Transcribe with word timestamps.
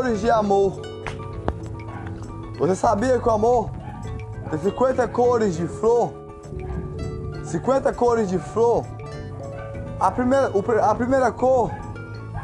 Cores 0.00 0.22
de 0.22 0.30
amor. 0.30 0.80
Você 2.58 2.74
sabia 2.74 3.18
que 3.18 3.28
o 3.28 3.32
amor 3.32 3.68
tem 4.48 4.58
50 4.58 5.06
cores 5.08 5.54
de 5.54 5.66
flor? 5.66 6.14
50 7.44 7.92
cores 7.92 8.30
de 8.30 8.38
flor. 8.38 8.86
A 10.00 10.10
primeira, 10.10 10.50
a 10.84 10.94
primeira 10.94 11.30
cor 11.30 11.70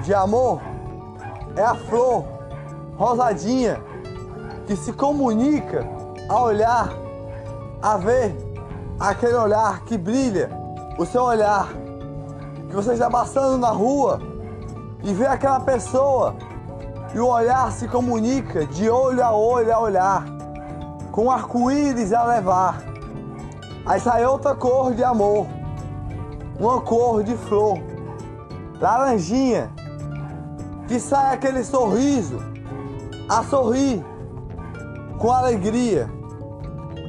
de 0.03 0.13
amor 0.13 0.61
é 1.57 1.63
a 1.63 1.75
flor 1.75 2.27
rosadinha 2.99 3.83
que 4.67 4.77
se 4.77 4.93
comunica 4.93 5.89
a 6.29 6.43
olhar, 6.43 6.91
a 7.81 7.97
ver 7.97 8.37
aquele 9.01 9.33
olhar 9.33 9.83
que 9.87 9.97
brilha, 9.97 10.51
o 10.99 11.07
seu 11.07 11.23
olhar 11.23 11.69
que 12.69 12.77
você 12.77 12.93
está 12.93 13.09
passando 13.09 13.57
na 13.57 13.71
rua 13.71 14.21
e 15.03 15.15
vê 15.15 15.25
aquela 15.25 15.61
pessoa 15.61 16.37
e 17.15 17.19
o 17.19 17.27
olhar 17.27 17.73
se 17.73 17.89
comunica 17.89 18.67
de 18.67 18.89
olho 18.91 19.23
a 19.25 19.33
olho 19.33 19.75
a 19.75 19.79
olhar, 19.79 20.25
com 21.13 21.31
arco-íris 21.31 22.13
a 22.13 22.25
levar. 22.25 22.83
Aí 23.85 24.01
sai 24.01 24.25
outra 24.27 24.55
cor 24.55 24.93
de 24.95 25.05
amor, 25.05 25.47
uma 26.59 26.81
cor 26.81 27.23
de 27.23 27.37
flor, 27.37 27.79
laranjinha, 28.81 29.71
que 30.89 31.01
sai 31.01 31.35
aquele 31.35 31.65
sorriso 31.65 32.39
a 33.29 33.43
sorrir 33.45 34.05
com 35.19 35.33
alegria, 35.33 36.11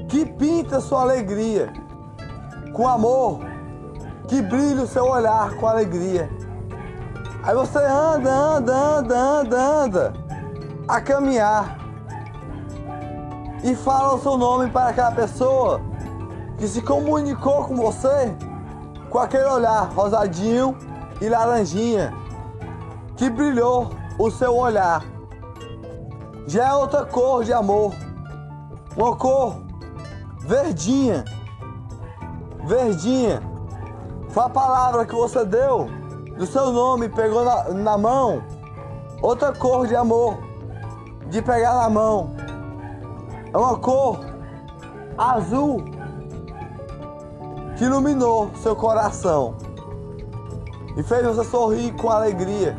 que 0.07 0.25
pinta 0.25 0.79
sua 0.79 1.01
alegria 1.01 1.73
com 2.73 2.87
amor, 2.87 3.39
que 4.27 4.41
brilha 4.41 4.83
o 4.83 4.87
seu 4.87 5.05
olhar 5.05 5.55
com 5.55 5.67
alegria. 5.67 6.29
Aí 7.47 7.55
você 7.55 7.77
anda, 7.77 8.29
anda, 8.29 8.75
anda, 8.75 9.17
anda, 9.17 9.57
anda 9.57 10.13
a 10.85 10.99
caminhar 10.99 11.77
e 13.63 13.73
fala 13.73 14.15
o 14.15 14.19
seu 14.19 14.37
nome 14.37 14.69
para 14.69 14.89
aquela 14.89 15.13
pessoa 15.13 15.79
que 16.57 16.67
se 16.67 16.81
comunicou 16.81 17.63
com 17.63 17.77
você 17.77 18.35
com 19.09 19.17
aquele 19.17 19.45
olhar 19.45 19.89
rosadinho 19.93 20.77
e 21.21 21.29
laranjinha 21.29 22.13
que 23.15 23.29
brilhou 23.29 23.91
o 24.19 24.29
seu 24.29 24.53
olhar. 24.53 25.05
Já 26.47 26.67
é 26.67 26.73
outra 26.73 27.05
cor 27.05 27.45
de 27.45 27.53
amor, 27.53 27.93
uma 28.97 29.15
cor 29.15 29.61
verdinha, 30.41 31.23
verdinha. 32.65 33.41
Foi 34.31 34.43
a 34.43 34.49
palavra 34.49 35.05
que 35.05 35.15
você 35.15 35.45
deu 35.45 35.96
do 36.37 36.45
seu 36.45 36.71
nome, 36.71 37.09
pegou 37.09 37.43
na, 37.43 37.63
na 37.69 37.97
mão. 37.97 38.43
Outra 39.21 39.51
cor 39.51 39.87
de 39.87 39.95
amor, 39.95 40.37
de 41.29 41.41
pegar 41.41 41.75
na 41.75 41.89
mão. 41.89 42.35
É 43.51 43.57
uma 43.57 43.77
cor 43.77 44.19
azul 45.17 45.83
que 47.75 47.85
iluminou 47.85 48.51
seu 48.55 48.75
coração 48.75 49.55
e 50.95 51.03
fez 51.03 51.25
você 51.25 51.43
sorrir 51.49 51.93
com 51.93 52.09
alegria. 52.09 52.77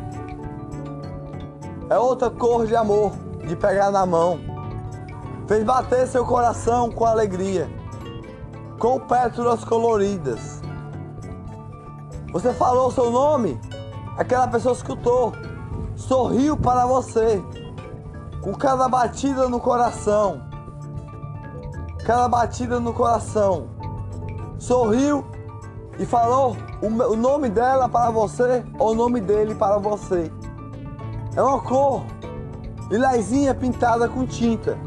É 1.89 1.97
outra 1.97 2.29
cor 2.29 2.65
de 2.65 2.75
amor, 2.75 3.11
de 3.45 3.55
pegar 3.55 3.91
na 3.91 4.05
mão. 4.05 4.39
Fez 5.47 5.63
bater 5.63 6.07
seu 6.07 6.25
coração 6.25 6.91
com 6.91 7.05
alegria, 7.05 7.67
com 8.77 8.99
pétalas 8.99 9.63
coloridas. 9.63 10.61
Você 12.31 12.53
falou 12.53 12.89
o 12.89 12.91
seu 12.91 13.09
nome, 13.09 13.59
aquela 14.15 14.47
pessoa 14.47 14.73
escutou, 14.73 15.33
sorriu 15.95 16.55
para 16.55 16.85
você, 16.85 17.43
com 18.41 18.53
cada 18.53 18.87
batida 18.87 19.49
no 19.49 19.59
coração. 19.59 20.41
Cada 22.05 22.27
batida 22.27 22.79
no 22.79 22.93
coração. 22.93 23.67
Sorriu 24.59 25.25
e 25.97 26.05
falou 26.05 26.55
o 26.81 27.15
nome 27.15 27.49
dela 27.49 27.89
para 27.89 28.11
você 28.11 28.63
ou 28.77 28.91
o 28.91 28.95
nome 28.95 29.19
dele 29.19 29.55
para 29.55 29.77
você. 29.77 30.31
É 31.35 31.41
uma 31.41 31.59
cor 31.61 32.03
lilazinha 32.91 33.55
pintada 33.55 34.07
com 34.07 34.25
tinta 34.25 34.77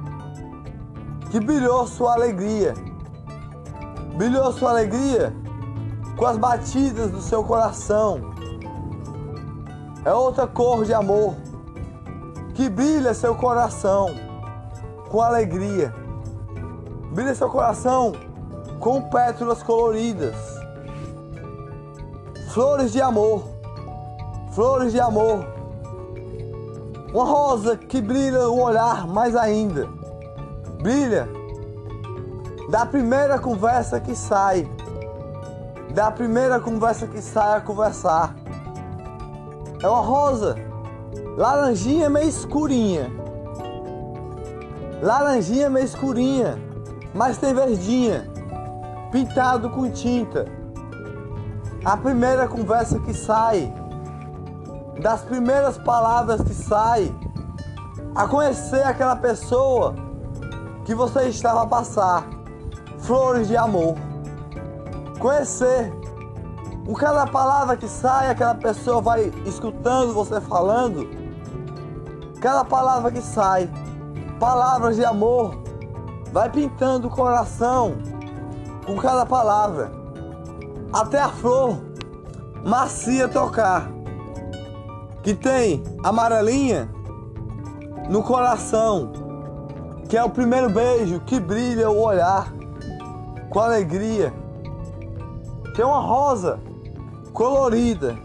que 1.30 1.40
brilhou 1.40 1.86
sua 1.88 2.14
alegria. 2.14 2.74
Brilhou 4.14 4.52
sua 4.52 4.70
alegria 4.70 5.41
com 6.22 6.28
as 6.28 6.38
batidas 6.38 7.10
do 7.10 7.20
seu 7.20 7.42
coração. 7.42 8.20
É 10.04 10.14
outra 10.14 10.46
cor 10.46 10.84
de 10.84 10.94
amor 10.94 11.34
que 12.54 12.68
brilha 12.68 13.12
seu 13.12 13.34
coração 13.34 14.14
com 15.10 15.20
alegria. 15.20 15.92
Brilha 17.10 17.34
seu 17.34 17.50
coração 17.50 18.12
com 18.78 19.02
pétalas 19.02 19.64
coloridas. 19.64 20.36
Flores 22.50 22.92
de 22.92 23.02
amor. 23.02 23.42
Flores 24.52 24.92
de 24.92 25.00
amor. 25.00 25.44
Uma 27.12 27.24
rosa 27.24 27.76
que 27.76 28.00
brilha 28.00 28.48
o 28.48 28.60
olhar 28.60 29.08
mais 29.08 29.34
ainda 29.34 29.88
brilha 30.80 31.28
da 32.68 32.86
primeira 32.86 33.40
conversa 33.40 33.98
que 33.98 34.14
sai, 34.14 34.68
da 35.94 36.10
primeira 36.10 36.58
conversa 36.58 37.06
que 37.06 37.20
sai 37.20 37.58
a 37.58 37.60
conversar. 37.60 38.34
É 39.82 39.88
uma 39.88 40.00
rosa, 40.00 40.56
laranjinha 41.36 42.08
meio 42.08 42.28
escurinha, 42.28 43.10
laranjinha 45.02 45.68
meio 45.68 45.84
escurinha, 45.84 46.58
mas 47.14 47.36
tem 47.36 47.52
verdinha, 47.52 48.30
pintado 49.10 49.68
com 49.70 49.90
tinta. 49.90 50.46
A 51.84 51.96
primeira 51.96 52.48
conversa 52.48 52.98
que 53.00 53.12
sai, 53.12 53.72
das 55.02 55.22
primeiras 55.22 55.76
palavras 55.76 56.40
que 56.40 56.54
sai, 56.54 57.12
a 58.14 58.26
conhecer 58.26 58.82
aquela 58.84 59.16
pessoa 59.16 59.94
que 60.84 60.94
você 60.94 61.28
estava 61.28 61.62
a 61.62 61.66
passar 61.66 62.24
flores 62.98 63.48
de 63.48 63.56
amor. 63.56 64.11
Conhecer. 65.22 65.92
Com 66.84 66.94
cada 66.94 67.24
palavra 67.28 67.76
que 67.76 67.86
sai, 67.86 68.28
aquela 68.28 68.56
pessoa 68.56 69.00
vai 69.00 69.32
escutando 69.46 70.12
você 70.12 70.40
falando. 70.40 71.08
Cada 72.40 72.64
palavra 72.64 73.12
que 73.12 73.22
sai, 73.22 73.70
palavras 74.40 74.96
de 74.96 75.04
amor, 75.04 75.54
vai 76.32 76.50
pintando 76.50 77.06
o 77.06 77.10
coração 77.10 77.94
com 78.84 78.96
cada 78.96 79.24
palavra. 79.24 79.92
Até 80.92 81.20
a 81.20 81.28
flor 81.28 81.78
macia 82.64 83.28
tocar, 83.28 83.88
que 85.22 85.34
tem 85.34 85.84
amarelinha 86.02 86.90
no 88.10 88.24
coração 88.24 89.12
que 90.08 90.16
é 90.16 90.24
o 90.24 90.30
primeiro 90.30 90.68
beijo 90.68 91.20
que 91.20 91.38
brilha 91.38 91.88
o 91.88 92.02
olhar 92.02 92.52
com 93.48 93.60
alegria, 93.60 94.34
que 95.74 95.80
é 95.80 95.86
uma 95.86 96.00
rosa 96.00 96.60
colorida 97.32 98.16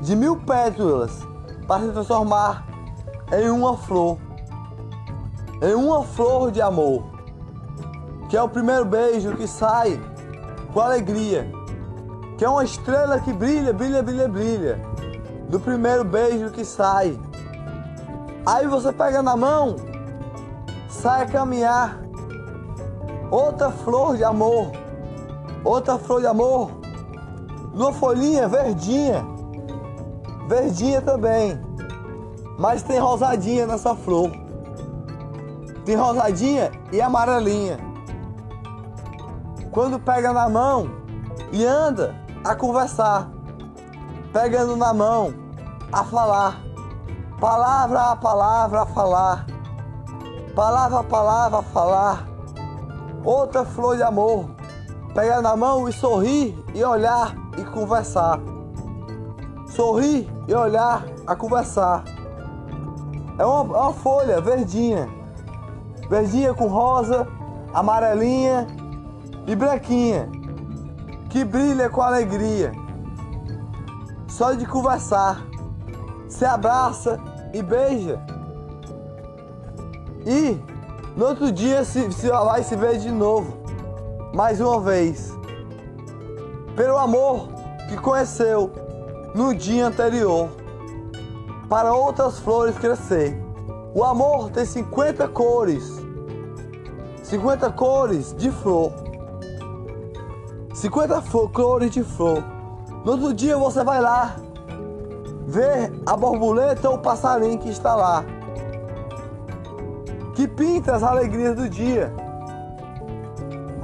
de 0.00 0.16
mil 0.16 0.36
pétalas 0.36 1.26
para 1.66 1.86
se 1.86 1.92
transformar 1.92 2.66
em 3.32 3.48
uma 3.48 3.76
flor, 3.76 4.18
em 5.62 5.74
uma 5.74 6.02
flor 6.04 6.50
de 6.50 6.60
amor, 6.60 7.04
que 8.28 8.36
é 8.36 8.42
o 8.42 8.48
primeiro 8.48 8.84
beijo 8.84 9.36
que 9.36 9.46
sai 9.46 10.00
com 10.72 10.80
alegria, 10.80 11.50
que 12.36 12.44
é 12.44 12.48
uma 12.48 12.64
estrela 12.64 13.20
que 13.20 13.32
brilha, 13.32 13.72
brilha, 13.72 14.02
brilha, 14.02 14.28
brilha, 14.28 14.80
do 15.48 15.60
primeiro 15.60 16.04
beijo 16.04 16.50
que 16.50 16.64
sai. 16.64 17.18
Aí 18.46 18.66
você 18.66 18.92
pega 18.92 19.22
na 19.22 19.36
mão 19.36 19.76
sai 21.04 21.24
a 21.24 21.26
caminhar. 21.26 22.00
Outra 23.30 23.70
flor 23.70 24.16
de 24.16 24.24
amor, 24.24 24.70
outra 25.64 25.98
flor 25.98 26.20
de 26.20 26.26
amor, 26.26 26.70
numa 27.72 27.92
folhinha 27.92 28.46
verdinha, 28.46 29.24
verdinha 30.46 31.00
também, 31.00 31.58
mas 32.58 32.82
tem 32.82 32.98
rosadinha 32.98 33.66
nessa 33.66 33.94
flor. 33.94 34.30
Tem 35.84 35.96
rosadinha 35.96 36.70
e 36.92 37.00
amarelinha. 37.00 37.78
Quando 39.70 39.98
pega 39.98 40.32
na 40.32 40.48
mão 40.48 40.88
e 41.52 41.64
anda 41.64 42.14
a 42.44 42.54
conversar, 42.54 43.28
pegando 44.32 44.76
na 44.76 44.94
mão 44.94 45.34
a 45.92 46.04
falar, 46.04 46.60
palavra 47.40 48.00
a 48.12 48.16
palavra 48.16 48.82
a 48.82 48.86
falar. 48.86 49.46
Palavra 50.54 51.00
a 51.00 51.04
palavra 51.04 51.58
a 51.58 51.62
falar. 51.62 52.28
Outra 53.24 53.64
flor 53.64 53.96
de 53.96 54.02
amor, 54.02 54.50
pegar 55.14 55.40
na 55.40 55.56
mão 55.56 55.88
e 55.88 55.92
sorrir 55.92 56.58
e 56.74 56.82
olhar 56.82 57.34
e 57.56 57.64
conversar. 57.64 58.40
Sorrir 59.68 60.28
e 60.48 60.54
olhar 60.54 61.06
a 61.26 61.36
conversar. 61.36 62.04
É 63.38 63.44
uma, 63.44 63.76
é 63.76 63.80
uma 63.80 63.92
folha 63.92 64.40
verdinha. 64.40 65.08
Verdinha 66.10 66.52
com 66.52 66.66
rosa, 66.66 67.26
amarelinha 67.72 68.66
e 69.46 69.54
branquinha. 69.54 70.28
Que 71.30 71.44
brilha 71.44 71.88
com 71.88 72.02
alegria. 72.02 72.72
Só 74.26 74.52
de 74.52 74.66
conversar. 74.66 75.42
Se 76.28 76.44
abraça 76.44 77.20
e 77.52 77.62
beija. 77.62 78.20
E 80.26 80.60
no 81.16 81.26
outro 81.26 81.52
dia 81.52 81.84
se, 81.84 82.10
se 82.10 82.28
vai 82.28 82.62
se 82.64 82.74
ver 82.74 82.98
de 82.98 83.10
novo. 83.12 83.63
Mais 84.34 84.60
uma 84.60 84.80
vez. 84.80 85.32
Pelo 86.74 86.98
amor 86.98 87.50
que 87.88 87.96
conheceu 87.96 88.68
no 89.32 89.54
dia 89.54 89.86
anterior. 89.86 90.48
Para 91.68 91.94
outras 91.94 92.40
flores 92.40 92.76
crescer. 92.76 93.40
O 93.94 94.02
amor 94.02 94.50
tem 94.50 94.64
50 94.64 95.28
cores. 95.28 95.88
50 97.22 97.70
cores 97.70 98.34
de 98.36 98.50
flor. 98.50 98.92
50 100.74 101.22
cores 101.52 101.92
de 101.92 102.02
flor. 102.02 102.42
No 103.04 103.12
outro 103.12 103.32
dia 103.32 103.56
você 103.56 103.84
vai 103.84 104.00
lá 104.00 104.34
ver 105.46 105.92
a 106.04 106.16
borboleta 106.16 106.90
ou 106.90 106.96
o 106.96 106.98
passarinho 106.98 107.60
que 107.60 107.68
está 107.68 107.94
lá. 107.94 108.24
Que 110.34 110.48
pinta 110.48 110.96
as 110.96 111.04
alegrias 111.04 111.54
do 111.54 111.68
dia. 111.68 112.23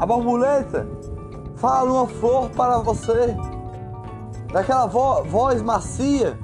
A 0.01 0.07
borboleta 0.07 0.89
fala 1.57 1.93
uma 1.93 2.07
flor 2.07 2.49
para 2.51 2.79
você. 2.79 3.37
Daquela 4.51 4.87
vo 4.87 5.23
voz 5.25 5.61
macia 5.61 6.39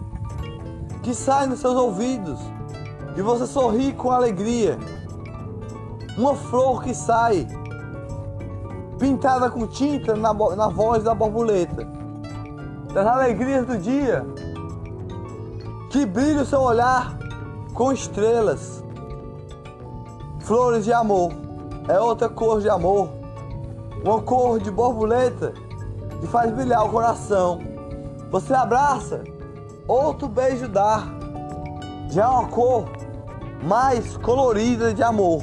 que 1.02 1.14
sai 1.14 1.46
nos 1.46 1.60
seus 1.60 1.74
ouvidos 1.74 2.38
e 3.16 3.22
você 3.22 3.46
sorri 3.46 3.94
com 3.94 4.10
alegria. 4.10 4.78
Uma 6.18 6.34
flor 6.34 6.82
que 6.82 6.94
sai 6.94 7.48
pintada 8.98 9.50
com 9.50 9.66
tinta 9.66 10.14
na, 10.14 10.34
na 10.34 10.68
voz 10.68 11.02
da 11.02 11.14
borboleta. 11.14 11.88
Das 12.92 13.06
alegrias 13.06 13.66
do 13.66 13.78
dia 13.78 14.22
que 15.90 16.04
brilha 16.04 16.42
o 16.42 16.46
seu 16.46 16.60
olhar 16.60 17.16
com 17.72 17.90
estrelas. 17.90 18.84
Flores 20.40 20.84
de 20.84 20.92
amor 20.92 21.32
é 21.88 21.98
outra 21.98 22.28
cor 22.28 22.60
de 22.60 22.68
amor, 22.68 23.15
uma 24.06 24.22
cor 24.22 24.60
de 24.60 24.70
borboleta 24.70 25.52
que 26.20 26.26
faz 26.28 26.52
brilhar 26.52 26.86
o 26.86 26.90
coração. 26.90 27.58
Você 28.30 28.54
abraça, 28.54 29.24
outro 29.88 30.28
beijo 30.28 30.68
dá. 30.68 31.02
Já 32.08 32.24
é 32.24 32.28
uma 32.28 32.48
cor 32.48 32.88
mais 33.64 34.16
colorida 34.18 34.94
de 34.94 35.02
amor, 35.02 35.42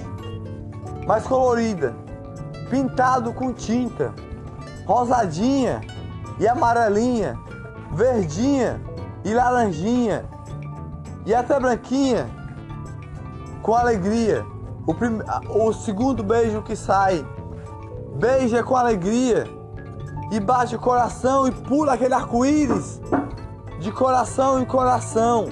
mais 1.05 1.27
colorida, 1.27 1.93
pintado 2.69 3.33
com 3.33 3.51
tinta, 3.51 4.13
rosadinha 4.85 5.81
e 6.39 6.47
amarelinha, 6.47 7.37
verdinha 7.91 8.81
e 9.25 9.33
laranjinha 9.33 10.23
e 11.25 11.35
até 11.35 11.59
branquinha, 11.59 12.29
com 13.61 13.75
alegria. 13.75 14.45
O, 14.85 14.93
prim... 14.93 15.19
o 15.49 15.71
segundo 15.73 16.23
beijo 16.23 16.61
que 16.61 16.75
sai, 16.75 17.25
beija 18.15 18.63
com 18.63 18.75
alegria 18.75 19.47
e 20.31 20.39
bate 20.39 20.75
o 20.75 20.79
coração 20.79 21.47
e 21.47 21.51
pula 21.51 21.93
aquele 21.93 22.13
arco-íris 22.13 23.01
de 23.79 23.91
coração 23.91 24.59
em 24.59 24.65
coração 24.65 25.47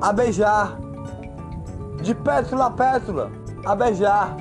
a 0.00 0.12
beijar, 0.12 0.76
de 2.02 2.14
pétula 2.14 2.66
a 2.66 2.70
pétula 2.70 3.30
a 3.64 3.74
beijar. 3.74 4.36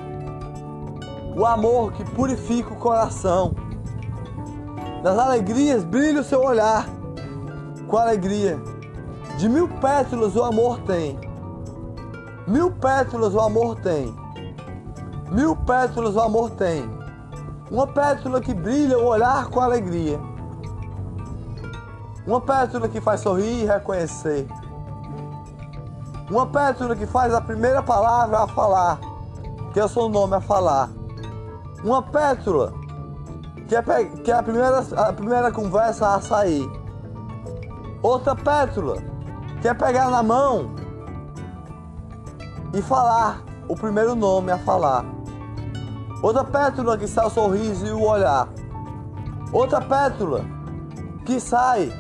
O 1.36 1.46
amor 1.46 1.94
que 1.94 2.04
purifica 2.04 2.72
o 2.72 2.76
coração. 2.76 3.56
Nas 5.02 5.18
alegrias 5.18 5.84
brilha 5.84 6.22
o 6.22 6.24
seu 6.24 6.42
olhar 6.42 6.86
com 7.88 7.98
alegria. 7.98 8.60
De 9.38 9.50
mil 9.50 9.68
pétalas 9.68 10.36
o 10.36 10.44
amor 10.44 10.80
tem. 10.82 11.18
Mil 12.46 12.72
pétalas 12.72 13.34
o 13.34 13.40
amor 13.40 13.80
tem. 13.80 14.14
Mil 15.32 15.56
pétalas 15.56 16.16
o 16.16 16.20
amor 16.20 16.52
tem. 16.52 17.03
Uma 17.74 17.88
pétala 17.88 18.40
que 18.40 18.54
brilha 18.54 19.00
o 19.00 19.06
olhar 19.08 19.48
com 19.48 19.60
alegria. 19.60 20.20
Uma 22.28 22.40
pétala 22.40 22.88
que 22.88 23.02
faz 23.02 23.22
sorrir 23.22 23.64
e 23.64 23.66
reconhecer. 23.66 24.48
Uma 26.30 26.46
pétala 26.46 26.96
que 26.96 27.08
faz 27.08 27.34
a 27.34 27.42
primeira 27.42 27.82
palavra 27.82 28.44
a 28.44 28.48
falar, 28.48 29.00
que 29.74 29.80
é 29.80 29.86
o 29.86 29.88
seu 29.88 30.08
nome 30.08 30.36
a 30.36 30.40
falar. 30.40 30.92
Uma 31.84 32.04
pétala 32.04 32.72
que 33.68 33.76
é, 33.76 33.82
que 34.24 34.32
é 34.32 34.36
a, 34.36 34.44
primeira, 34.44 34.80
a 34.96 35.12
primeira 35.12 35.52
conversa 35.52 36.14
a 36.14 36.22
sair. 36.22 36.70
Outra 38.04 38.36
pétala 38.36 38.98
quer 39.64 39.76
pegar 39.76 40.12
na 40.12 40.22
mão 40.22 40.76
e 42.72 42.84
falar 42.84 43.42
o 43.68 43.76
primeiro 43.76 44.14
nome 44.14 44.52
a 44.52 44.60
falar. 44.60 45.13
Outra 46.24 46.46
pétula 46.46 46.98
que 46.98 47.06
sai 47.06 47.28
o 47.28 47.30
sorriso 47.30 47.86
e 47.86 47.92
o 47.92 48.02
olhar. 48.02 48.48
Outra 49.52 49.82
pétula 49.82 50.46
que 51.26 51.38
sai 51.38 51.92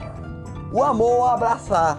o 0.71 0.81
amor 0.81 1.27
a 1.27 1.33
abraçar. 1.33 1.97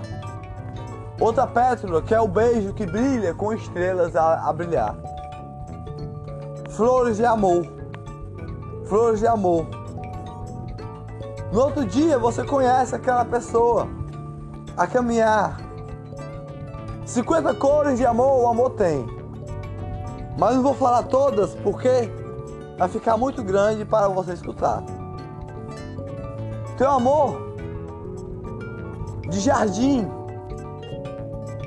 Outra 1.21 1.47
pétula 1.47 2.00
que 2.00 2.15
é 2.15 2.21
o 2.21 2.26
beijo 2.26 2.73
que 2.73 2.87
brilha 2.87 3.35
com 3.35 3.53
estrelas 3.53 4.17
a, 4.17 4.49
a 4.49 4.53
brilhar. 4.55 4.97
Flores 6.71 7.19
de 7.19 7.26
amor. 7.26 7.67
Flores 8.87 9.20
de 9.20 9.27
amor. 9.27 9.67
No 11.53 11.61
outro 11.61 11.85
dia 11.85 12.19
você 12.19 12.43
conhece 12.43 12.94
aquela 12.94 13.27
pessoa 13.27 13.87
a 14.79 14.87
caminhar. 14.87 15.60
50 17.05 17.55
cores 17.56 17.99
de 17.99 18.06
amor 18.06 18.44
o 18.44 18.49
amor 18.49 18.70
tem. 18.70 19.14
Mas 20.36 20.56
não 20.56 20.62
vou 20.62 20.74
falar 20.74 21.05
todas 21.05 21.55
porque 21.55 22.10
vai 22.76 22.88
ficar 22.88 23.17
muito 23.17 23.43
grande 23.43 23.84
para 23.84 24.08
você 24.08 24.32
escutar. 24.32 24.82
Tem 26.76 26.86
o 26.86 26.91
amor 26.91 27.55
de 29.29 29.41
jardim, 29.41 30.08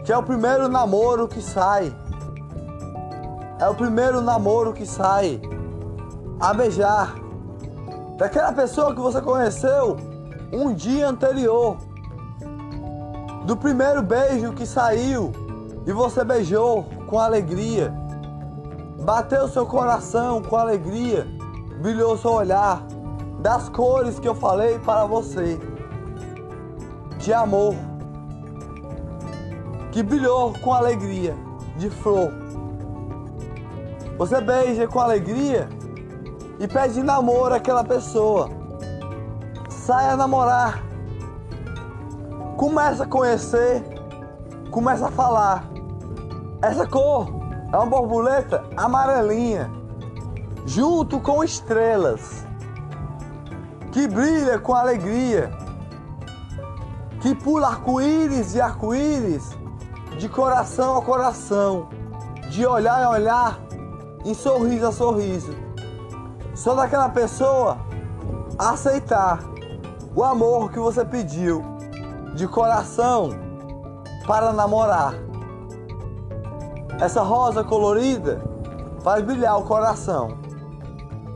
que 0.03 0.12
é 0.12 0.17
o 0.17 0.24
primeiro 0.24 0.67
namoro 0.67 1.27
que 1.27 1.41
sai. 1.41 1.95
É 3.59 3.67
o 3.67 3.74
primeiro 3.74 4.21
namoro 4.21 4.74
que 4.74 4.86
sai 4.86 5.41
a 6.39 6.53
beijar. 6.53 7.15
Daquela 8.17 8.51
pessoa 8.51 8.93
que 8.93 9.00
você 9.00 9.21
conheceu 9.21 9.95
um 10.51 10.74
dia 10.74 11.07
anterior 11.07 11.77
do 13.45 13.55
primeiro 13.55 14.01
beijo 14.01 14.53
que 14.53 14.65
saiu 14.65 15.31
e 15.86 15.91
você 15.93 16.24
beijou 16.24 16.86
com 17.07 17.17
alegria, 17.17 17.93
bateu 19.00 19.48
seu 19.48 19.66
coração 19.66 20.42
com 20.42 20.56
alegria, 20.56 21.27
brilhou 21.82 22.18
seu 22.18 22.32
olhar, 22.32 22.82
das 23.39 23.70
cores 23.70 24.20
que 24.20 24.27
eu 24.27 24.36
falei 24.36 24.80
para 24.80 25.06
você, 25.06 25.60
de 27.20 27.34
amor, 27.34 27.75
que 29.92 30.01
brilhou 30.01 30.54
com 30.62 30.74
alegria, 30.74 31.36
de 31.77 31.89
flor. 31.89 32.32
Você 34.18 34.42
beija 34.42 34.88
com 34.88 35.00
alegria 35.00 35.70
e 36.60 36.68
pede 36.68 37.04
namoro 37.04 37.54
àquela 37.54 37.84
pessoa. 37.84 38.50
Saia 39.70 40.13
a 40.13 40.18
namorar 40.18 40.88
começa 42.58 43.04
a 43.04 43.08
conhecer, 43.08 43.84
começa 44.72 45.08
a 45.08 45.12
falar. 45.12 45.70
Essa 46.62 46.88
cor 46.88 47.27
é 47.71 47.75
uma 47.75 47.86
borboleta 47.86 48.63
amarelinha, 48.75 49.69
junto 50.65 51.19
com 51.19 51.43
estrelas, 51.43 52.45
que 53.91 54.07
brilha 54.07 54.59
com 54.59 54.74
alegria, 54.74 55.51
que 57.21 57.36
pula 57.36 57.67
arco-íris 57.67 58.55
e 58.55 58.62
arco-íris, 58.62 59.57
de 60.17 60.29
coração 60.29 60.97
a 60.97 61.01
coração, 61.01 61.89
de 62.50 62.65
olhar 62.65 63.03
a 63.03 63.09
olhar, 63.09 63.59
em 64.25 64.33
sorriso 64.33 64.88
a 64.88 64.91
sorriso. 64.91 65.53
Só 66.55 66.74
daquela 66.74 67.09
pessoa 67.09 67.77
aceitar 68.57 69.39
o 70.15 70.24
amor 70.24 70.71
que 70.71 70.79
você 70.79 71.05
pediu 71.05 71.63
de 72.33 72.47
coração 72.47 73.29
para 74.25 74.51
namorar. 74.51 75.26
Essa 77.00 77.22
rosa 77.22 77.63
colorida 77.63 78.42
faz 79.04 79.24
brilhar 79.24 79.58
o 79.60 79.63
coração. 79.63 80.38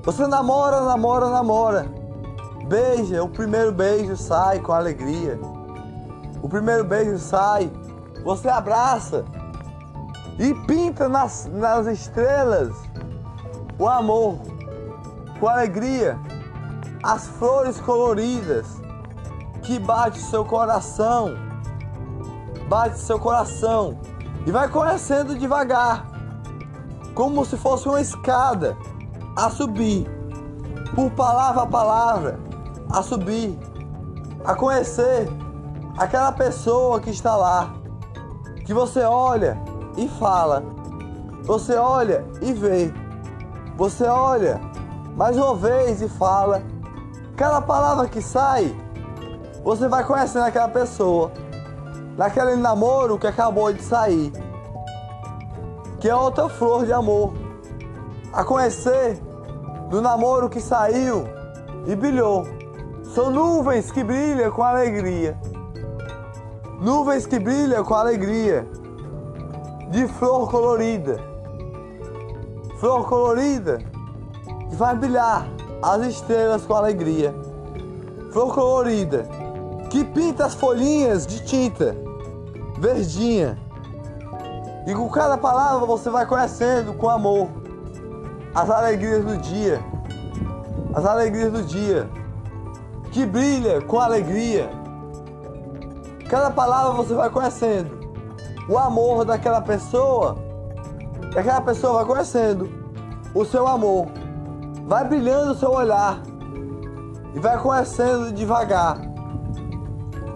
Você 0.03 0.25
namora, 0.25 0.81
namora, 0.81 1.29
namora. 1.29 1.85
Beija, 2.67 3.23
o 3.23 3.29
primeiro 3.29 3.71
beijo 3.71 4.17
sai 4.17 4.59
com 4.59 4.71
alegria. 4.71 5.39
O 6.41 6.49
primeiro 6.49 6.83
beijo 6.83 7.19
sai, 7.19 7.71
você 8.23 8.49
abraça 8.49 9.23
e 10.39 10.53
pinta 10.65 11.07
nas, 11.07 11.45
nas 11.45 11.85
estrelas 11.85 12.75
o 13.77 13.87
amor, 13.87 14.39
com 15.39 15.47
alegria, 15.47 16.19
as 17.03 17.27
flores 17.27 17.79
coloridas 17.79 18.65
que 19.61 19.77
bate 19.77 20.19
seu 20.19 20.43
coração, 20.43 21.35
bate 22.67 22.97
seu 22.97 23.19
coração 23.19 23.99
e 24.45 24.51
vai 24.51 24.67
conhecendo 24.67 25.37
devagar, 25.37 26.05
como 27.13 27.45
se 27.45 27.57
fosse 27.57 27.87
uma 27.87 28.01
escada 28.01 28.75
a 29.35 29.49
subir, 29.49 30.07
por 30.95 31.11
palavra 31.11 31.63
a 31.63 31.67
palavra, 31.67 32.39
a 32.91 33.01
subir, 33.01 33.57
a 34.43 34.55
conhecer 34.55 35.29
aquela 35.97 36.31
pessoa 36.31 36.99
que 36.99 37.09
está 37.09 37.35
lá, 37.35 37.73
que 38.65 38.73
você 38.73 39.01
olha 39.01 39.61
e 39.97 40.07
fala, 40.07 40.63
você 41.43 41.75
olha 41.75 42.25
e 42.41 42.53
vê, 42.53 42.93
você 43.77 44.05
olha 44.05 44.59
mais 45.15 45.37
uma 45.37 45.55
vez 45.55 46.01
e 46.01 46.09
fala, 46.09 46.63
cada 47.35 47.61
palavra 47.61 48.07
que 48.07 48.21
sai, 48.21 48.75
você 49.63 49.87
vai 49.87 50.03
conhecendo 50.03 50.45
aquela 50.45 50.69
pessoa, 50.69 51.31
naquele 52.17 52.55
namoro 52.55 53.17
que 53.17 53.27
acabou 53.27 53.71
de 53.71 53.81
sair, 53.81 54.31
que 55.99 56.09
é 56.09 56.15
outra 56.15 56.49
flor 56.49 56.85
de 56.85 56.93
amor, 56.93 57.33
a 58.33 58.43
conhecer 58.43 59.21
do 59.89 60.01
namoro 60.01 60.49
que 60.49 60.59
saiu 60.61 61.25
e 61.85 61.95
brilhou. 61.95 62.47
São 63.13 63.29
nuvens 63.29 63.91
que 63.91 64.03
brilham 64.03 64.51
com 64.51 64.63
alegria. 64.63 65.37
Nuvens 66.79 67.25
que 67.25 67.37
brilham 67.37 67.83
com 67.83 67.93
alegria. 67.93 68.65
De 69.89 70.07
flor 70.07 70.49
colorida. 70.49 71.19
Flor 72.77 73.07
colorida 73.07 73.79
que 74.69 74.75
vai 74.75 74.95
brilhar 74.95 75.45
as 75.83 76.01
estrelas 76.07 76.65
com 76.65 76.73
alegria. 76.73 77.35
Flor 78.31 78.53
colorida 78.55 79.40
que 79.91 80.05
pinta 80.05 80.45
as 80.45 80.55
folhinhas 80.55 81.27
de 81.27 81.43
tinta 81.43 81.97
verdinha. 82.79 83.59
E 84.87 84.93
com 84.93 85.07
cada 85.09 85.37
palavra 85.37 85.85
você 85.85 86.09
vai 86.09 86.25
conhecendo 86.25 86.93
com 86.93 87.09
amor 87.09 87.49
as 88.55 88.69
alegrias 88.69 89.23
do 89.25 89.37
dia. 89.37 89.83
As 90.95 91.05
alegrias 91.05 91.51
do 91.51 91.63
dia. 91.63 92.09
Que 93.11 93.25
brilha 93.25 93.81
com 93.81 93.99
alegria. 93.99 94.69
Cada 96.29 96.49
palavra 96.49 96.93
você 96.93 97.13
vai 97.13 97.29
conhecendo 97.29 97.91
o 98.69 98.77
amor 98.77 99.25
daquela 99.25 99.59
pessoa. 99.59 100.37
E 101.35 101.37
aquela 101.37 101.61
pessoa 101.61 101.95
vai 101.95 102.05
conhecendo 102.05 102.69
o 103.35 103.43
seu 103.43 103.67
amor. 103.67 104.07
Vai 104.87 105.05
brilhando 105.05 105.51
o 105.51 105.55
seu 105.55 105.69
olhar. 105.69 106.21
E 107.35 107.39
vai 107.39 107.57
conhecendo 107.57 108.31
devagar. 108.31 109.10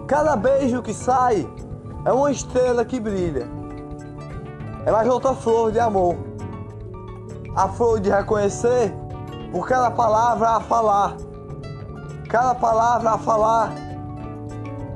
Cada 0.06 0.36
beijo 0.36 0.82
que 0.82 0.94
sai 0.94 1.48
é 2.04 2.12
uma 2.12 2.30
estrela 2.30 2.84
que 2.84 3.00
brilha. 3.00 3.48
É 4.84 4.92
mais 4.92 5.08
outra 5.08 5.34
flor 5.34 5.72
de 5.72 5.80
amor. 5.80 6.16
A 7.56 7.68
flor 7.68 7.98
de 7.98 8.08
reconhecer 8.08 8.94
por 9.50 9.66
cada 9.66 9.90
palavra 9.90 10.50
a 10.50 10.60
falar, 10.60 11.16
cada 12.28 12.54
palavra 12.54 13.12
a 13.12 13.18
falar, 13.18 13.72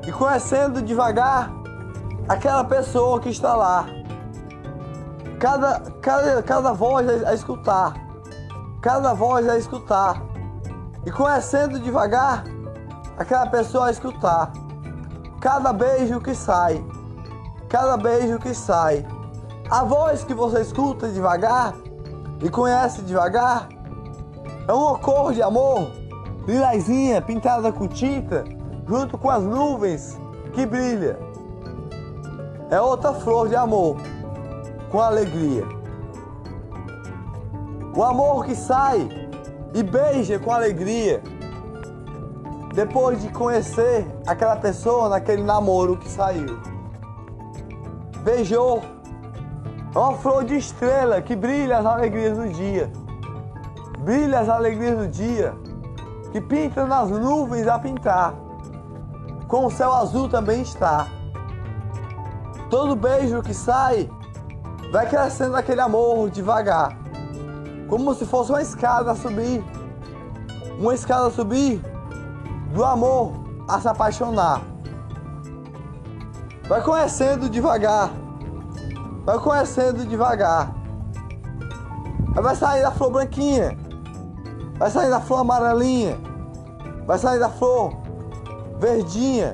e 0.07 0.11
conhecendo 0.11 0.81
devagar 0.81 1.51
aquela 2.29 2.63
pessoa 2.63 3.19
que 3.19 3.29
está 3.29 3.55
lá, 3.55 3.85
cada, 5.39 5.79
cada, 6.01 6.43
cada 6.43 6.73
voz 6.73 7.25
a 7.25 7.33
escutar, 7.33 7.93
cada 8.81 9.13
voz 9.13 9.49
a 9.49 9.57
escutar, 9.57 10.21
e 11.05 11.11
conhecendo 11.11 11.79
devagar 11.79 12.43
aquela 13.17 13.47
pessoa 13.47 13.87
a 13.87 13.91
escutar, 13.91 14.51
cada 15.41 15.73
beijo 15.73 16.21
que 16.21 16.35
sai, 16.35 16.85
cada 17.67 17.97
beijo 17.97 18.37
que 18.37 18.53
sai, 18.53 19.03
a 19.71 19.83
voz 19.83 20.23
que 20.23 20.35
você 20.35 20.61
escuta 20.61 21.09
devagar 21.09 21.73
e 22.43 22.47
conhece 22.47 23.01
devagar. 23.01 23.67
É 24.67 24.71
uma 24.71 24.99
cor 24.99 25.33
de 25.33 25.41
amor, 25.41 25.89
lilazinha 26.47 27.19
pintada 27.23 27.71
com 27.71 27.87
tinta, 27.87 28.43
junto 28.87 29.17
com 29.17 29.31
as 29.31 29.41
nuvens 29.41 30.15
que 30.53 30.63
brilha. 30.63 31.17
É 32.69 32.79
outra 32.79 33.11
flor 33.11 33.49
de 33.49 33.55
amor, 33.55 33.97
com 34.91 35.01
alegria. 35.01 35.65
O 37.95 38.03
amor 38.03 38.45
que 38.45 38.55
sai 38.55 39.09
e 39.73 39.81
beija 39.81 40.37
com 40.37 40.51
alegria, 40.51 41.23
depois 42.73 43.21
de 43.21 43.29
conhecer 43.29 44.07
aquela 44.25 44.55
pessoa 44.55 45.09
naquele 45.09 45.43
namoro 45.43 45.97
que 45.97 46.09
saiu. 46.09 46.59
Beijou 48.23 48.81
é 49.93 49.99
uma 49.99 50.13
flor 50.13 50.45
de 50.45 50.55
estrela 50.55 51.21
que 51.21 51.35
brilha 51.35 51.79
as 51.79 51.85
alegrias 51.85 52.37
do 52.37 52.47
dia. 52.47 52.89
Brilha 53.99 54.39
as 54.39 54.49
alegrias 54.49 54.97
do 54.97 55.07
dia. 55.07 55.53
Que 56.31 56.39
pinta 56.39 56.85
nas 56.85 57.09
nuvens 57.09 57.67
a 57.67 57.77
pintar. 57.77 58.33
Com 59.49 59.65
o 59.65 59.71
céu 59.71 59.91
azul 59.91 60.29
também 60.29 60.61
está. 60.61 61.07
Todo 62.69 62.95
beijo 62.95 63.41
que 63.41 63.53
sai 63.53 64.09
vai 64.93 65.09
crescendo 65.09 65.57
aquele 65.57 65.81
amor 65.81 66.29
devagar. 66.29 66.97
Como 67.89 68.13
se 68.15 68.25
fosse 68.25 68.49
uma 68.49 68.61
escada 68.61 69.11
a 69.11 69.15
subir. 69.15 69.61
Uma 70.79 70.95
escada 70.95 71.27
a 71.27 71.31
subir 71.31 71.81
do 72.73 72.83
amor 72.83 73.33
a 73.67 73.79
se 73.79 73.87
apaixonar. 73.87 74.61
Vai 76.67 76.81
conhecendo 76.81 77.49
devagar 77.49 78.11
Vai 79.23 79.37
conhecendo 79.37 80.03
devagar. 80.05 80.73
Aí 82.35 82.41
vai 82.41 82.55
sair 82.55 82.81
da 82.81 82.91
flor 82.91 83.11
branquinha. 83.11 83.77
Vai 84.79 84.89
sair 84.89 85.11
da 85.11 85.19
flor 85.19 85.41
amarelinha. 85.41 86.17
Vai 87.05 87.19
sair 87.19 87.39
da 87.39 87.49
flor 87.49 87.93
verdinha. 88.79 89.53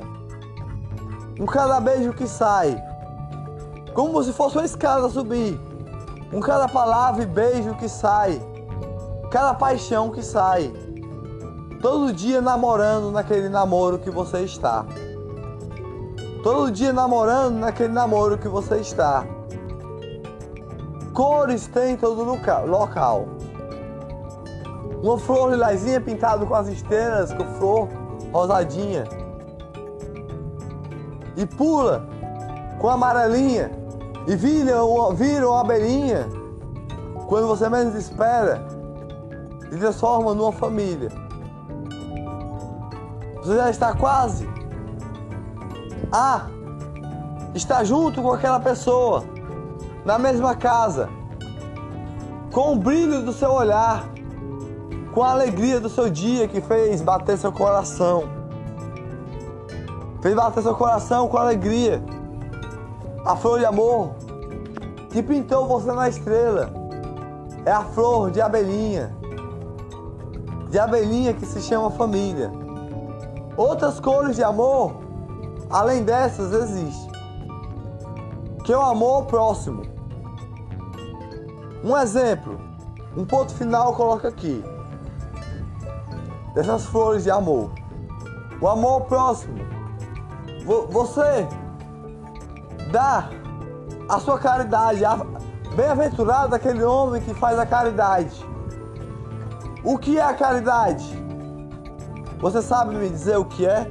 Um 1.38 1.46
cada 1.46 1.82
beijo 1.82 2.14
que 2.14 2.28
sai. 2.28 2.82
Como 3.94 4.24
se 4.24 4.32
fosse 4.32 4.58
uma 4.58 4.66
escada 4.66 5.08
a 5.08 5.10
subir. 5.10 5.60
Um 6.32 6.40
cada 6.40 6.68
palavra 6.70 7.24
e 7.24 7.26
beijo 7.26 7.76
que 7.76 7.90
sai. 7.90 8.42
Cada 9.30 9.54
paixão 9.54 10.12
que 10.12 10.24
sai. 10.24 10.72
Todo 11.82 12.12
dia 12.12 12.42
namorando 12.42 13.12
naquele 13.12 13.50
namoro 13.50 14.00
que 14.00 14.10
você 14.10 14.40
está. 14.40 14.84
Todo 16.42 16.72
dia 16.72 16.92
namorando 16.92 17.60
naquele 17.60 17.94
namoro 17.94 18.38
que 18.38 18.48
você 18.48 18.78
está. 18.78 19.24
Cores 21.14 21.68
tem 21.68 21.94
em 21.94 21.98
todo 21.98 22.24
local. 22.24 23.28
Uma 25.04 25.20
flor 25.20 25.52
lilazinha 25.52 26.02
pintada 26.02 26.44
com 26.46 26.56
as 26.56 26.68
estrelas, 26.68 27.32
com 27.32 27.46
flor 27.60 27.88
rosadinha. 28.32 29.04
E 31.36 31.46
pula 31.46 32.08
com 32.80 32.90
amarelinha. 32.90 33.72
E 34.26 34.36
vira 34.36 34.84
uma, 34.84 35.14
vira 35.14 35.48
uma 35.48 35.62
abelhinha. 35.62 36.28
Quando 37.28 37.48
você 37.48 37.70
menos 37.70 37.94
espera. 37.94 38.66
E 39.72 39.78
transforma 39.78 40.34
numa 40.34 40.52
família. 40.52 41.27
Você 43.48 43.56
já 43.56 43.70
está 43.70 43.94
quase 43.94 44.46
a 46.12 46.48
estar 47.56 47.82
junto 47.86 48.22
com 48.22 48.34
aquela 48.34 48.60
pessoa 48.60 49.24
na 50.04 50.20
mesma 50.20 50.54
casa, 50.54 51.08
com 52.52 52.74
o 52.74 52.76
brilho 52.76 53.24
do 53.24 53.32
seu 53.32 53.50
olhar, 53.50 54.04
com 55.14 55.24
a 55.24 55.32
alegria 55.32 55.80
do 55.80 55.88
seu 55.88 56.10
dia 56.10 56.46
que 56.50 56.60
fez 56.60 57.02
bater 57.02 57.38
seu 57.38 57.54
coração. 57.54 58.26
Fez 60.22 60.36
bater 60.36 60.62
seu 60.62 60.76
coração 60.76 61.30
com 61.30 61.38
alegria. 61.38 62.04
A 63.24 63.34
flor 63.38 63.60
de 63.60 63.66
amor 63.66 64.10
que 65.10 65.24
pintou 65.24 65.66
você 65.66 65.90
na 65.94 66.10
estrela 66.10 66.70
é 67.66 67.72
a 67.72 67.84
flor 67.84 68.30
de 68.30 68.42
abelhinha. 68.42 69.16
De 70.70 70.78
abelhinha 70.78 71.34
que 71.34 71.46
se 71.46 71.62
chama 71.62 71.90
família. 71.92 72.67
Outras 73.58 74.00
cores 74.00 74.36
de 74.36 74.44
amor, 74.44 74.98
além 75.68 76.04
dessas, 76.04 76.54
existem. 76.54 77.12
Que 78.64 78.72
é 78.72 78.78
o 78.78 78.82
amor 78.82 79.26
próximo. 79.26 79.82
Um 81.84 81.98
exemplo, 81.98 82.60
um 83.16 83.26
ponto 83.26 83.52
final 83.56 83.96
coloca 83.96 84.28
aqui. 84.28 84.64
Dessas 86.54 86.86
flores 86.86 87.24
de 87.24 87.32
amor. 87.32 87.72
O 88.62 88.68
amor 88.68 89.02
próximo. 89.06 89.58
Você 90.92 91.48
dá 92.92 93.30
a 94.08 94.20
sua 94.20 94.38
caridade. 94.38 95.02
Bem-aventurado 95.76 96.54
aquele 96.54 96.84
homem 96.84 97.22
que 97.24 97.34
faz 97.34 97.58
a 97.58 97.66
caridade. 97.66 98.46
O 99.84 99.98
que 99.98 100.20
é 100.20 100.24
a 100.24 100.34
caridade? 100.34 101.27
Você 102.40 102.62
sabe 102.62 102.96
me 102.96 103.10
dizer 103.10 103.38
o 103.38 103.46
que 103.46 103.66
é? 103.66 103.88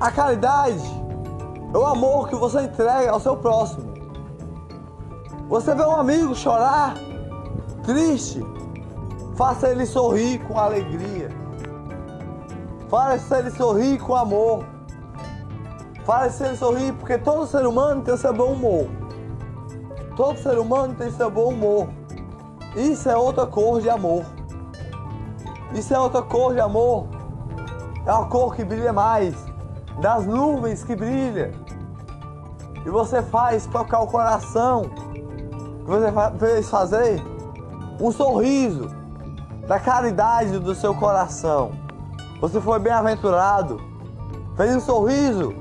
A 0.00 0.10
caridade 0.10 0.82
é 1.72 1.76
o 1.76 1.86
amor 1.86 2.28
que 2.28 2.34
você 2.34 2.62
entrega 2.62 3.10
ao 3.10 3.20
seu 3.20 3.36
próximo. 3.36 3.94
Você 5.48 5.74
vê 5.74 5.82
um 5.82 5.96
amigo 5.96 6.34
chorar, 6.34 6.94
triste, 7.84 8.40
faça 9.36 9.68
ele 9.68 9.86
sorrir 9.86 10.38
com 10.46 10.58
alegria. 10.58 11.28
Faça 12.88 13.38
ele 13.38 13.50
sorrir 13.50 13.98
com 13.98 14.14
amor. 14.14 14.64
Faça 16.04 16.46
ele 16.46 16.56
sorrir 16.56 16.92
porque 16.94 17.18
todo 17.18 17.46
ser 17.46 17.66
humano 17.66 18.02
tem 18.02 18.16
seu 18.16 18.32
bom 18.32 18.52
humor. 18.52 18.88
Todo 20.16 20.38
ser 20.38 20.58
humano 20.58 20.94
tem 20.94 21.10
seu 21.10 21.30
bom 21.30 21.52
humor. 21.52 21.88
Isso 22.74 23.08
é 23.08 23.16
outra 23.16 23.46
cor 23.46 23.80
de 23.80 23.90
amor. 23.90 24.24
Isso 25.72 25.92
é 25.92 25.98
outra 25.98 26.22
cor 26.22 26.54
de 26.54 26.60
amor. 26.60 27.06
É 28.04 28.12
uma 28.12 28.26
cor 28.26 28.54
que 28.54 28.64
brilha 28.64 28.92
mais. 28.92 29.34
Das 30.00 30.26
nuvens 30.26 30.84
que 30.84 30.94
brilha. 30.94 31.52
E 32.84 32.90
você 32.90 33.22
faz 33.22 33.66
tocar 33.66 34.00
o 34.00 34.06
coração. 34.06 34.90
Você 35.84 36.12
fez 36.38 36.70
fazer 36.70 37.22
um 38.00 38.12
sorriso 38.12 38.88
da 39.66 39.80
caridade 39.80 40.58
do 40.58 40.74
seu 40.74 40.94
coração. 40.94 41.72
Você 42.40 42.60
foi 42.60 42.78
bem-aventurado. 42.78 43.80
Fez 44.56 44.76
um 44.76 44.80
sorriso 44.80 45.54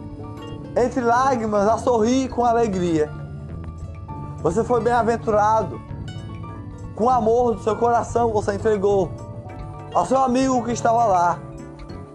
entre 0.75 1.01
lágrimas 1.01 1.67
a 1.67 1.77
sorrir 1.77 2.29
com 2.29 2.45
alegria. 2.45 3.09
Você 4.39 4.63
foi 4.63 4.81
bem-aventurado. 4.81 5.81
Com 6.95 7.05
o 7.05 7.09
amor 7.09 7.55
do 7.55 7.63
seu 7.63 7.75
coração 7.75 8.31
você 8.31 8.53
entregou 8.53 9.11
ao 9.95 10.05
seu 10.05 10.21
amigo 10.21 10.61
que 10.65 10.73
estava 10.73 11.05
lá. 11.05 11.39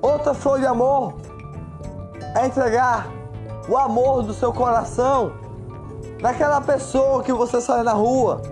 Outra 0.03 0.35
flor 0.35 0.61
de 0.61 0.67
amor 0.67 1.15
é 2.37 2.47
entregar 2.47 3.09
o 3.69 3.77
amor 3.77 4.23
do 4.23 4.35
seu 4.35 4.53
coração 4.53 5.33
naquela 6.21 6.61
pessoa 6.61 7.23
que 7.23 7.33
você 7.33 7.59
sai 7.61 7.83
na 7.83 7.95
rua. 7.95 8.43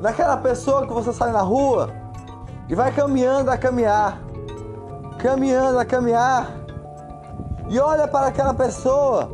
Naquela 0.00 0.36
pessoa 0.36 0.86
que 0.86 0.92
você 0.92 1.10
sai 1.12 1.32
na 1.32 1.40
rua 1.40 1.88
e 2.68 2.74
vai 2.74 2.92
caminhando 2.92 3.50
a 3.50 3.56
caminhar, 3.56 4.20
caminhando 5.18 5.78
a 5.78 5.84
caminhar, 5.84 6.50
e 7.70 7.80
olha 7.80 8.06
para 8.06 8.26
aquela 8.26 8.52
pessoa 8.52 9.30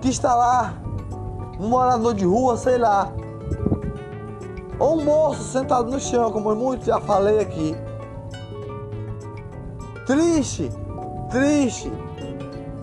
que 0.00 0.08
está 0.08 0.34
lá, 0.34 0.74
um 1.60 1.68
morador 1.68 2.14
de 2.14 2.24
rua, 2.24 2.56
sei 2.56 2.78
lá, 2.78 3.12
ou 4.78 4.98
um 4.98 5.04
moço 5.04 5.42
sentado 5.42 5.90
no 5.90 5.98
chão, 5.98 6.30
como 6.30 6.54
muito 6.54 6.84
já 6.84 7.00
falei 7.00 7.40
aqui. 7.40 7.76
Triste, 10.06 10.70
triste. 11.30 11.92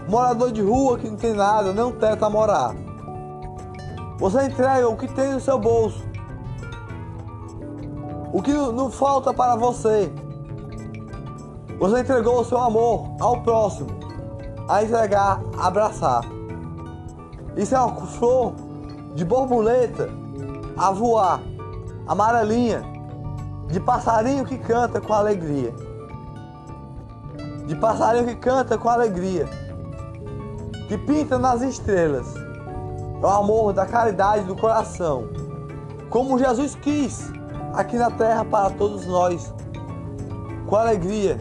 Morador 0.08 0.52
de 0.52 0.62
rua 0.62 1.00
que 1.00 1.10
não 1.10 1.18
tem 1.18 1.34
nada, 1.34 1.74
nem 1.74 1.84
um 1.84 1.92
teto 1.92 2.24
a 2.24 2.30
morar. 2.30 2.76
Você 4.20 4.44
entrega 4.46 4.88
o 4.88 4.96
que 4.96 5.08
tem 5.08 5.34
no 5.34 5.40
seu 5.40 5.58
bolso. 5.58 6.04
O 8.32 8.42
que 8.42 8.54
não 8.54 8.92
falta 8.92 9.34
para 9.34 9.56
você. 9.56 10.12
Você 11.80 12.00
entregou 12.02 12.42
o 12.42 12.46
seu 12.46 12.60
amor 12.60 13.08
ao 13.20 13.42
próximo. 13.42 13.90
A 14.68 14.84
entregar, 14.84 15.42
abraçar. 15.58 16.22
Isso 17.58 17.76
é 17.76 17.80
uma 17.80 17.96
flor 18.06 18.54
de 19.16 19.24
borboleta 19.26 20.10
a 20.78 20.92
voar 20.92 21.42
amarelinha, 22.08 22.84
de 23.68 23.80
passarinho 23.80 24.46
que 24.46 24.58
canta 24.58 25.02
com 25.02 25.14
alegria. 25.14 25.74
De 27.66 27.76
passarinho 27.76 28.26
que 28.26 28.36
canta 28.36 28.78
com 28.78 28.88
alegria. 28.88 29.48
Que 30.88 30.98
pinta 30.98 31.40
nas 31.40 31.62
estrelas. 31.62 32.36
É 32.36 33.26
o 33.26 33.28
amor 33.28 33.74
da 33.74 33.86
caridade 33.86 34.44
do 34.44 34.56
coração. 34.56 35.28
Como 36.10 36.38
Jesus 36.38 36.76
quis 36.76 37.32
aqui 37.74 37.98
na 37.98 38.12
terra 38.12 38.46
para 38.46 38.70
todos 38.70 39.06
nós. 39.08 39.52
Com 40.68 40.76
alegria. 40.76 41.40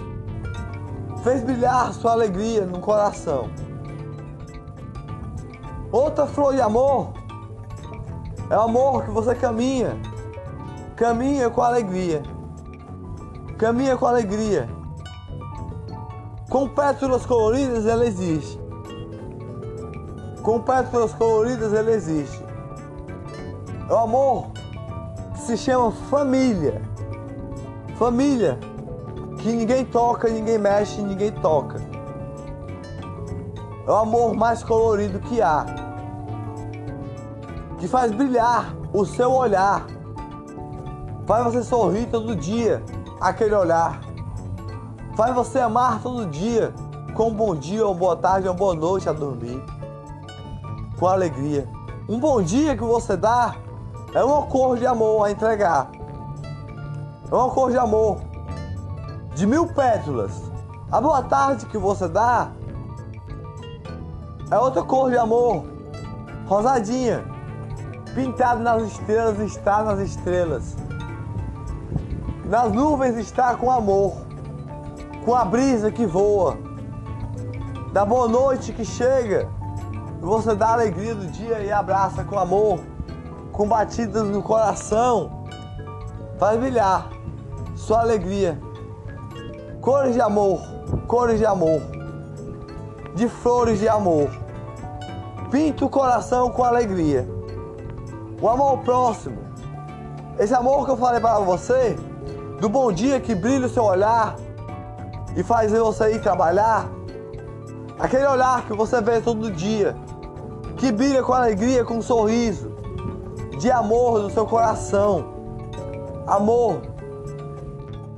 Fez 1.22 1.42
brilhar 1.42 1.92
sua 1.92 2.12
alegria 2.12 2.64
no 2.64 2.80
coração. 2.80 3.50
Outra 5.92 6.26
flor 6.26 6.54
de 6.54 6.60
amor 6.60 7.12
é 8.48 8.56
o 8.56 8.62
amor 8.62 9.04
que 9.04 9.10
você 9.10 9.34
caminha 9.34 9.96
Caminha 10.96 11.50
com 11.50 11.60
alegria. 11.60 12.22
Caminha 13.58 13.96
com 13.96 14.06
alegria. 14.06 14.68
Com 16.48 16.68
pétalas 16.68 17.26
coloridas 17.26 17.84
ela 17.84 18.06
existe. 18.06 18.60
Com 20.40 20.60
pétalas 20.60 21.12
coloridas 21.14 21.74
ela 21.74 21.90
existe. 21.90 22.40
É 23.90 23.92
o 23.92 23.98
amor 23.98 24.50
que 25.32 25.40
se 25.40 25.56
chama 25.56 25.90
família. 25.90 26.80
Família 27.96 28.56
que 29.38 29.50
ninguém 29.50 29.84
toca, 29.84 30.28
ninguém 30.28 30.58
mexe, 30.58 31.02
ninguém 31.02 31.32
toca. 31.32 31.80
É 33.84 33.90
o 33.90 33.96
amor 33.96 34.32
mais 34.32 34.62
colorido 34.62 35.18
que 35.18 35.42
há. 35.42 35.66
Que 37.78 37.88
faz 37.88 38.12
brilhar 38.12 38.76
o 38.92 39.04
seu 39.04 39.32
olhar 39.32 39.93
Faz 41.26 41.44
você 41.44 41.62
sorrir 41.62 42.06
todo 42.06 42.36
dia, 42.36 42.82
aquele 43.18 43.54
olhar. 43.54 43.98
Faz 45.16 45.34
você 45.34 45.58
amar 45.58 46.02
todo 46.02 46.26
dia, 46.26 46.74
com 47.14 47.28
um 47.28 47.34
bom 47.34 47.54
dia, 47.54 47.86
uma 47.86 47.94
boa 47.94 48.14
tarde, 48.14 48.46
uma 48.46 48.54
boa 48.54 48.74
noite 48.74 49.08
a 49.08 49.12
dormir. 49.12 49.64
Com 50.98 51.06
alegria. 51.06 51.66
Um 52.06 52.20
bom 52.20 52.42
dia 52.42 52.76
que 52.76 52.82
você 52.82 53.16
dá 53.16 53.56
é 54.12 54.22
uma 54.22 54.42
cor 54.42 54.76
de 54.76 54.86
amor 54.86 55.24
a 55.24 55.30
entregar. 55.30 55.88
É 57.30 57.34
uma 57.34 57.48
cor 57.50 57.70
de 57.70 57.78
amor. 57.78 58.18
De 59.34 59.46
mil 59.46 59.66
pétalas. 59.66 60.42
A 60.92 61.00
boa 61.00 61.22
tarde 61.22 61.64
que 61.66 61.78
você 61.78 62.06
dá 62.06 62.50
é 64.50 64.58
outra 64.58 64.82
cor 64.82 65.10
de 65.10 65.16
amor. 65.16 65.64
Rosadinha. 66.46 67.24
Pintado 68.14 68.60
nas 68.62 68.82
estrelas, 68.82 69.38
está 69.38 69.82
nas 69.82 69.98
estrelas. 70.00 70.83
Nas 72.44 72.70
nuvens 72.70 73.16
está 73.16 73.54
com 73.54 73.70
amor, 73.70 74.16
com 75.24 75.34
a 75.34 75.46
brisa 75.46 75.90
que 75.90 76.04
voa, 76.04 76.58
da 77.90 78.04
boa 78.04 78.28
noite 78.28 78.70
que 78.70 78.84
chega, 78.84 79.48
você 80.20 80.54
dá 80.54 80.68
a 80.68 80.72
alegria 80.74 81.14
do 81.14 81.26
dia 81.26 81.60
e 81.60 81.72
abraça 81.72 82.22
com 82.22 82.38
amor, 82.38 82.80
com 83.50 83.66
batidas 83.66 84.24
no 84.24 84.42
coração, 84.42 85.44
faz 86.38 86.60
brilhar 86.60 87.08
sua 87.74 88.00
alegria. 88.00 88.60
Cores 89.80 90.12
de 90.12 90.20
amor, 90.20 90.60
cores 91.06 91.38
de 91.38 91.46
amor, 91.46 91.80
de 93.14 93.26
flores 93.26 93.78
de 93.78 93.88
amor. 93.88 94.28
Pinta 95.50 95.84
o 95.86 95.88
coração 95.88 96.50
com 96.50 96.62
alegria. 96.62 97.26
O 98.40 98.48
amor 98.50 98.78
próximo. 98.80 99.38
Esse 100.38 100.52
amor 100.52 100.84
que 100.84 100.90
eu 100.90 100.96
falei 100.96 101.20
para 101.20 101.38
você 101.38 101.96
do 102.64 102.68
bom 102.70 102.90
dia 102.90 103.20
que 103.20 103.34
brilha 103.34 103.66
o 103.66 103.68
seu 103.68 103.84
olhar 103.84 104.36
e 105.36 105.42
faz 105.42 105.70
você 105.70 106.14
ir 106.14 106.22
trabalhar, 106.22 106.88
aquele 107.98 108.26
olhar 108.26 108.64
que 108.66 108.72
você 108.72 109.02
vê 109.02 109.20
todo 109.20 109.50
dia, 109.50 109.94
que 110.78 110.90
brilha 110.90 111.22
com 111.22 111.34
alegria, 111.34 111.84
com 111.84 111.98
um 111.98 112.00
sorriso, 112.00 112.74
de 113.60 113.70
amor 113.70 114.22
do 114.22 114.30
seu 114.30 114.46
coração, 114.46 115.26
amor 116.26 116.80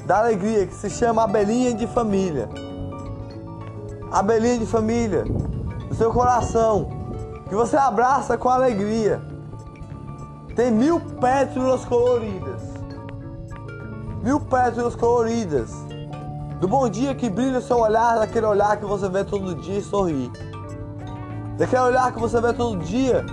da 0.05 0.19
alegria 0.21 0.65
que 0.65 0.75
se 0.75 0.91
chama 0.91 1.25
abelhinha 1.25 1.75
de 1.75 1.89
família, 1.89 2.49
abelhinha 4.13 4.61
de 4.61 4.67
família 4.67 5.25
do 5.89 5.95
seu 5.97 6.13
coração, 6.13 6.89
que 7.49 7.55
você 7.57 7.77
abraça 7.77 8.39
com 8.39 8.49
alegria, 8.49 9.21
tem 10.55 10.71
mil 10.71 11.01
pétalas 11.01 11.85
coloridas 11.85 12.66
mil 14.27 14.41
pétalas 14.41 14.97
coloridas. 14.97 15.71
Do 16.59 16.67
bom 16.67 16.89
dia 16.89 17.15
que 17.15 17.31
brilha 17.31 17.59
o 17.59 17.63
seu 17.63 17.79
olhar, 17.79 18.19
daquele 18.19 18.45
olhar 18.45 18.77
que 18.77 18.85
você 18.85 19.09
vê 19.09 19.23
todo 19.23 19.55
dia 19.55 19.79
e 19.79 19.83
sorri. 19.83 20.33
Daquele 21.57 21.83
olhar 21.83 22.13
que 22.13 22.19
você 22.19 22.41
vê 22.41 22.53
todo 22.53 22.77
dia 22.79 23.25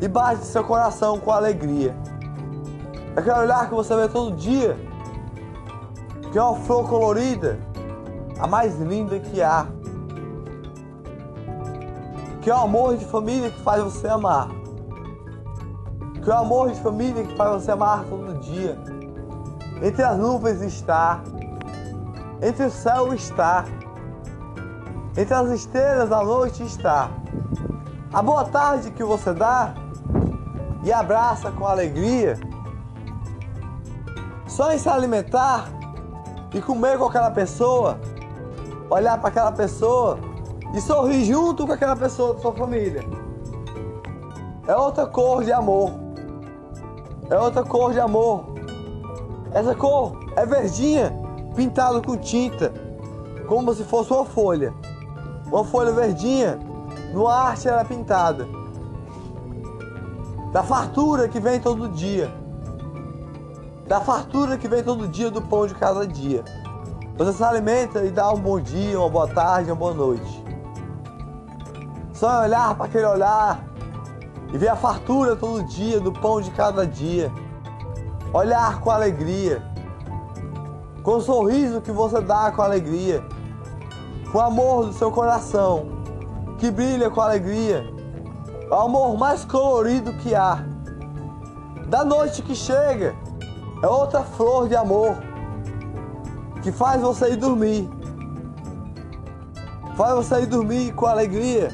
e 0.00 0.08
bate 0.08 0.46
seu 0.46 0.64
coração 0.64 1.18
com 1.18 1.30
alegria. 1.30 1.94
Daquele 3.14 3.40
olhar 3.40 3.68
que 3.68 3.74
você 3.74 3.94
vê 3.94 4.08
todo 4.08 4.34
dia, 4.34 4.78
que 6.32 6.38
é 6.38 6.42
uma 6.42 6.56
flor 6.60 6.88
colorida, 6.88 7.58
a 8.40 8.46
mais 8.46 8.80
linda 8.80 9.18
que 9.18 9.42
há. 9.42 9.66
Que 12.40 12.50
é 12.50 12.54
o 12.54 12.60
amor 12.60 12.96
de 12.96 13.04
família 13.04 13.50
que 13.50 13.60
faz 13.60 13.82
você 13.82 14.08
amar. 14.08 14.48
Que 16.24 16.30
é 16.30 16.34
o 16.34 16.38
amor 16.38 16.70
de 16.70 16.80
família 16.80 17.24
que 17.24 17.36
faz 17.36 17.62
você 17.62 17.72
amar 17.72 18.04
todo 18.04 18.40
dia. 18.40 19.01
Entre 19.82 20.00
as 20.00 20.16
nuvens 20.16 20.62
está. 20.62 21.20
Entre 22.40 22.66
o 22.66 22.70
céu 22.70 23.12
está. 23.12 23.64
Entre 25.16 25.34
as 25.34 25.50
estrelas 25.50 26.08
da 26.08 26.22
noite 26.22 26.62
está. 26.62 27.10
A 28.12 28.22
boa 28.22 28.44
tarde 28.44 28.92
que 28.92 29.02
você 29.02 29.32
dá 29.32 29.74
e 30.84 30.92
abraça 30.92 31.50
com 31.50 31.66
alegria. 31.66 32.38
Só 34.46 34.72
em 34.72 34.78
se 34.78 34.88
alimentar 34.88 35.66
e 36.54 36.60
comer 36.60 36.96
com 36.96 37.06
aquela 37.06 37.30
pessoa, 37.30 37.98
olhar 38.88 39.18
para 39.18 39.30
aquela 39.30 39.50
pessoa 39.50 40.18
e 40.74 40.80
sorrir 40.80 41.24
junto 41.24 41.66
com 41.66 41.72
aquela 41.72 41.96
pessoa 41.96 42.34
da 42.34 42.40
sua 42.40 42.52
família. 42.52 43.02
É 44.68 44.76
outra 44.76 45.06
cor 45.06 45.42
de 45.42 45.52
amor. 45.52 45.90
É 47.28 47.36
outra 47.36 47.64
cor 47.64 47.92
de 47.92 47.98
amor. 47.98 48.61
Essa 49.54 49.74
cor 49.74 50.18
é 50.36 50.46
verdinha, 50.46 51.12
pintada 51.54 52.00
com 52.00 52.16
tinta, 52.16 52.72
como 53.46 53.74
se 53.74 53.84
fosse 53.84 54.12
uma 54.12 54.24
folha. 54.24 54.72
Uma 55.46 55.64
folha 55.64 55.92
verdinha, 55.92 56.58
no 57.12 57.28
arte 57.28 57.68
ela 57.68 57.82
é 57.82 57.84
pintada. 57.84 58.48
Da 60.52 60.62
fartura 60.62 61.28
que 61.28 61.38
vem 61.38 61.60
todo 61.60 61.88
dia. 61.88 62.32
Da 63.86 64.00
fartura 64.00 64.56
que 64.56 64.68
vem 64.68 64.82
todo 64.82 65.06
dia 65.08 65.30
do 65.30 65.42
pão 65.42 65.66
de 65.66 65.74
cada 65.74 66.06
dia. 66.06 66.42
Você 67.18 67.34
se 67.34 67.44
alimenta 67.44 68.02
e 68.04 68.10
dá 68.10 68.32
um 68.32 68.38
bom 68.38 68.58
dia, 68.58 68.98
uma 68.98 69.10
boa 69.10 69.28
tarde, 69.28 69.70
uma 69.70 69.76
boa 69.76 69.92
noite. 69.92 70.42
Só 72.14 72.42
olhar 72.42 72.74
para 72.74 72.86
aquele 72.86 73.04
olhar 73.04 73.62
e 74.52 74.56
ver 74.56 74.68
a 74.68 74.76
fartura 74.76 75.36
todo 75.36 75.62
dia 75.64 76.00
do 76.00 76.10
pão 76.10 76.40
de 76.40 76.50
cada 76.52 76.86
dia. 76.86 77.30
Olhar 78.32 78.80
com 78.80 78.90
alegria, 78.90 79.62
com 81.02 81.16
o 81.16 81.20
sorriso 81.20 81.80
que 81.80 81.92
você 81.92 82.20
dá 82.20 82.50
com 82.50 82.62
alegria, 82.62 83.22
com 84.30 84.38
o 84.38 84.40
amor 84.40 84.86
do 84.86 84.92
seu 84.92 85.10
coração 85.10 86.02
que 86.58 86.70
brilha 86.70 87.10
com 87.10 87.20
alegria, 87.20 87.84
o 88.70 88.74
amor 88.74 89.18
mais 89.18 89.44
colorido 89.44 90.12
que 90.14 90.34
há. 90.34 90.64
Da 91.88 92.04
noite 92.04 92.40
que 92.40 92.54
chega, 92.54 93.14
é 93.82 93.86
outra 93.86 94.22
flor 94.22 94.68
de 94.68 94.76
amor 94.76 95.16
que 96.62 96.70
faz 96.70 97.02
você 97.02 97.32
ir 97.32 97.36
dormir. 97.36 97.90
Faz 99.96 100.14
você 100.14 100.42
ir 100.42 100.46
dormir 100.46 100.94
com 100.94 101.04
alegria 101.04 101.70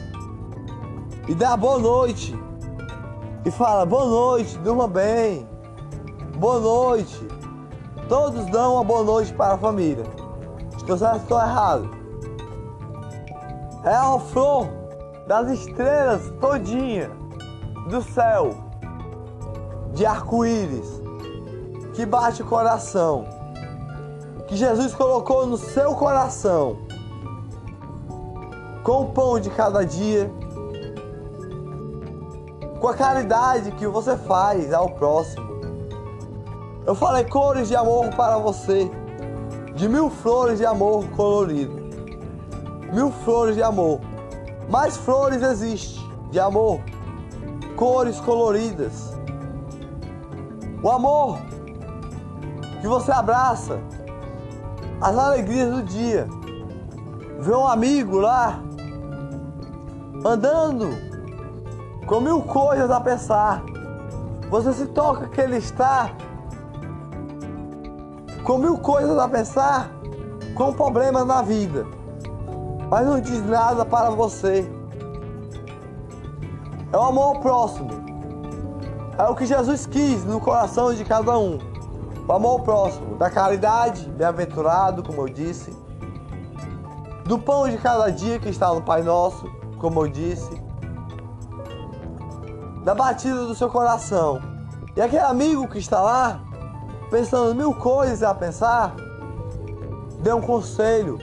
e 1.28 1.34
dá 1.34 1.56
boa 1.56 1.78
noite. 1.78 2.34
E 3.44 3.50
fala 3.50 3.84
boa 3.84 4.06
noite, 4.06 4.58
durma 4.58 4.88
bem. 4.88 5.46
Boa 6.38 6.60
noite. 6.60 7.26
Todos 8.08 8.46
dão 8.46 8.74
uma 8.74 8.84
boa 8.84 9.02
noite 9.02 9.32
para 9.32 9.54
a 9.54 9.58
família. 9.58 10.04
Estou 10.76 10.96
certo 10.96 11.22
estou 11.22 11.40
errado. 11.40 11.90
É 13.82 13.92
a 13.92 14.16
flor 14.20 14.68
das 15.26 15.50
estrelas 15.50 16.32
todinha 16.40 17.10
do 17.90 18.00
céu 18.02 18.50
de 19.92 20.06
arco-íris 20.06 21.02
que 21.94 22.06
bate 22.06 22.42
o 22.42 22.46
coração. 22.46 23.24
Que 24.46 24.54
Jesus 24.54 24.94
colocou 24.94 25.44
no 25.44 25.56
seu 25.56 25.96
coração 25.96 26.78
com 28.84 29.02
o 29.02 29.06
pão 29.06 29.40
de 29.40 29.50
cada 29.50 29.84
dia 29.84 30.30
com 32.78 32.86
a 32.86 32.94
caridade 32.94 33.72
que 33.72 33.88
você 33.88 34.16
faz 34.16 34.72
ao 34.72 34.90
próximo. 34.90 35.57
Eu 36.88 36.94
falei 36.94 37.22
cores 37.22 37.68
de 37.68 37.76
amor 37.76 38.08
para 38.14 38.38
você, 38.38 38.90
de 39.74 39.86
mil 39.86 40.08
flores 40.08 40.56
de 40.56 40.64
amor 40.64 41.06
colorido, 41.10 41.78
mil 42.94 43.10
flores 43.10 43.56
de 43.56 43.62
amor. 43.62 44.00
Mais 44.70 44.96
flores 44.96 45.42
existe 45.42 46.02
de 46.30 46.40
amor, 46.40 46.80
cores 47.76 48.18
coloridas. 48.20 49.14
O 50.82 50.88
amor 50.88 51.36
que 52.80 52.88
você 52.88 53.12
abraça, 53.12 53.78
as 54.98 55.14
alegrias 55.14 55.70
do 55.70 55.82
dia. 55.82 56.26
Vê 57.40 57.54
um 57.54 57.68
amigo 57.68 58.16
lá 58.16 58.62
andando 60.24 60.88
com 62.06 62.18
mil 62.18 62.40
coisas 62.40 62.90
a 62.90 62.98
pensar. 62.98 63.62
Você 64.48 64.72
se 64.72 64.86
toca 64.86 65.28
que 65.28 65.38
ele 65.38 65.58
está 65.58 66.16
com 68.44 68.58
mil 68.58 68.78
coisas 68.78 69.18
a 69.18 69.28
pensar, 69.28 69.90
com 70.54 70.72
problemas 70.72 71.26
na 71.26 71.42
vida, 71.42 71.86
mas 72.90 73.06
não 73.06 73.20
diz 73.20 73.44
nada 73.46 73.84
para 73.84 74.10
você. 74.10 74.70
É 76.92 76.96
o 76.96 77.02
amor 77.02 77.36
ao 77.36 77.40
próximo. 77.40 77.90
É 79.18 79.24
o 79.24 79.34
que 79.34 79.44
Jesus 79.44 79.84
quis 79.84 80.24
no 80.24 80.40
coração 80.40 80.94
de 80.94 81.04
cada 81.04 81.38
um. 81.38 81.58
O 82.26 82.32
amor 82.32 82.52
ao 82.52 82.60
próximo, 82.60 83.16
da 83.16 83.28
caridade, 83.30 84.08
bem-aventurado, 84.10 85.02
como 85.02 85.22
eu 85.22 85.28
disse, 85.28 85.76
do 87.24 87.38
pão 87.38 87.68
de 87.68 87.76
cada 87.76 88.10
dia 88.10 88.38
que 88.38 88.48
está 88.48 88.72
no 88.72 88.80
Pai 88.80 89.02
Nosso, 89.02 89.50
como 89.78 90.00
eu 90.00 90.08
disse, 90.08 90.50
da 92.84 92.94
batida 92.94 93.44
do 93.44 93.54
seu 93.54 93.68
coração. 93.68 94.40
E 94.96 95.00
aquele 95.00 95.22
amigo 95.22 95.68
que 95.68 95.78
está 95.78 96.00
lá, 96.00 96.40
pensando 97.10 97.54
mil 97.54 97.74
coisas 97.74 98.22
a 98.22 98.34
pensar, 98.34 98.94
dê 100.20 100.32
um 100.32 100.40
conselho 100.40 101.18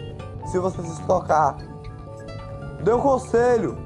se 0.46 0.60
você 0.60 0.82
se 0.82 1.02
tocar. 1.04 1.58
Dê 2.84 2.94
um 2.94 3.00
conselho. 3.00 3.78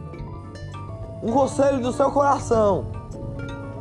Um 1.23 1.31
conselho 1.31 1.81
do 1.81 1.91
seu 1.91 2.11
coração. 2.11 2.85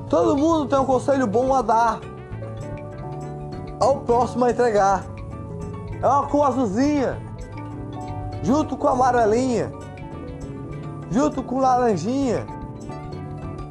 Todo 0.08 0.36
mundo 0.36 0.66
tem 0.66 0.78
um 0.78 0.84
conselho 0.84 1.26
bom 1.26 1.54
a 1.54 1.62
dar. 1.62 2.00
Ao 3.80 4.00
próximo 4.00 4.44
a 4.44 4.50
entregar. 4.50 5.04
É 6.00 6.06
uma 6.06 6.26
cor 6.26 6.46
azulzinha. 6.46 7.20
Junto 8.42 8.76
com 8.76 8.88
a 8.88 8.92
amarelinha. 8.92 9.72
Junto 11.10 11.42
com 11.42 11.58
laranjinha 11.58 12.58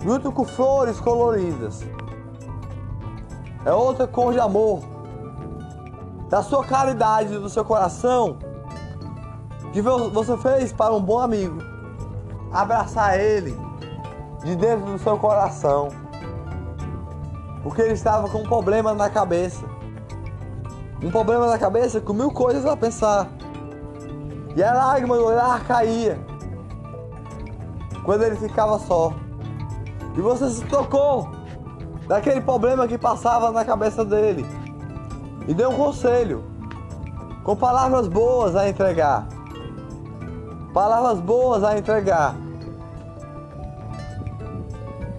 junto 0.07 0.31
com 0.31 0.45
flores 0.45 0.99
coloridas. 1.01 1.83
É 3.67 3.73
outra 3.73 4.07
cor 4.07 4.31
de 4.31 4.39
amor, 4.39 4.79
da 6.29 6.41
sua 6.41 6.63
caridade, 6.63 7.37
do 7.37 7.49
seu 7.49 7.65
coração, 7.65 8.37
que 9.73 9.81
você 9.81 10.37
fez 10.37 10.71
para 10.71 10.95
um 10.95 11.01
bom 11.01 11.19
amigo. 11.19 11.57
Abraçar 12.49 13.19
ele 13.19 13.59
de 14.41 14.55
dentro 14.55 14.85
do 14.85 14.97
seu 14.97 15.17
coração, 15.17 15.89
porque 17.61 17.81
ele 17.81 17.91
estava 17.91 18.29
com 18.29 18.37
um 18.37 18.43
problema 18.43 18.93
na 18.93 19.09
cabeça. 19.09 19.65
Um 21.03 21.11
problema 21.11 21.47
na 21.47 21.57
cabeça 21.57 21.99
com 21.99 22.13
mil 22.13 22.31
coisas 22.31 22.65
a 22.65 22.77
pensar. 22.77 23.27
E 24.55 24.63
a 24.63 24.73
lágrima 24.73 25.17
do 25.17 25.25
olhar 25.25 25.61
caía 25.65 26.17
quando 28.05 28.23
ele 28.23 28.37
ficava 28.37 28.79
só. 28.79 29.11
E 30.15 30.21
você 30.21 30.49
se 30.51 30.63
tocou 30.67 31.36
daquele 32.07 32.41
problema 32.41 32.87
que 32.87 32.97
passava 32.97 33.51
na 33.51 33.65
cabeça 33.65 34.05
dele. 34.05 34.45
E 35.47 35.53
deu 35.53 35.69
um 35.69 35.75
conselho. 35.75 36.43
Com 37.43 37.55
palavras 37.55 38.07
boas 38.07 38.55
a 38.55 38.67
entregar. 38.67 39.27
Palavras 40.73 41.19
boas 41.19 41.63
a 41.63 41.77
entregar. 41.77 42.35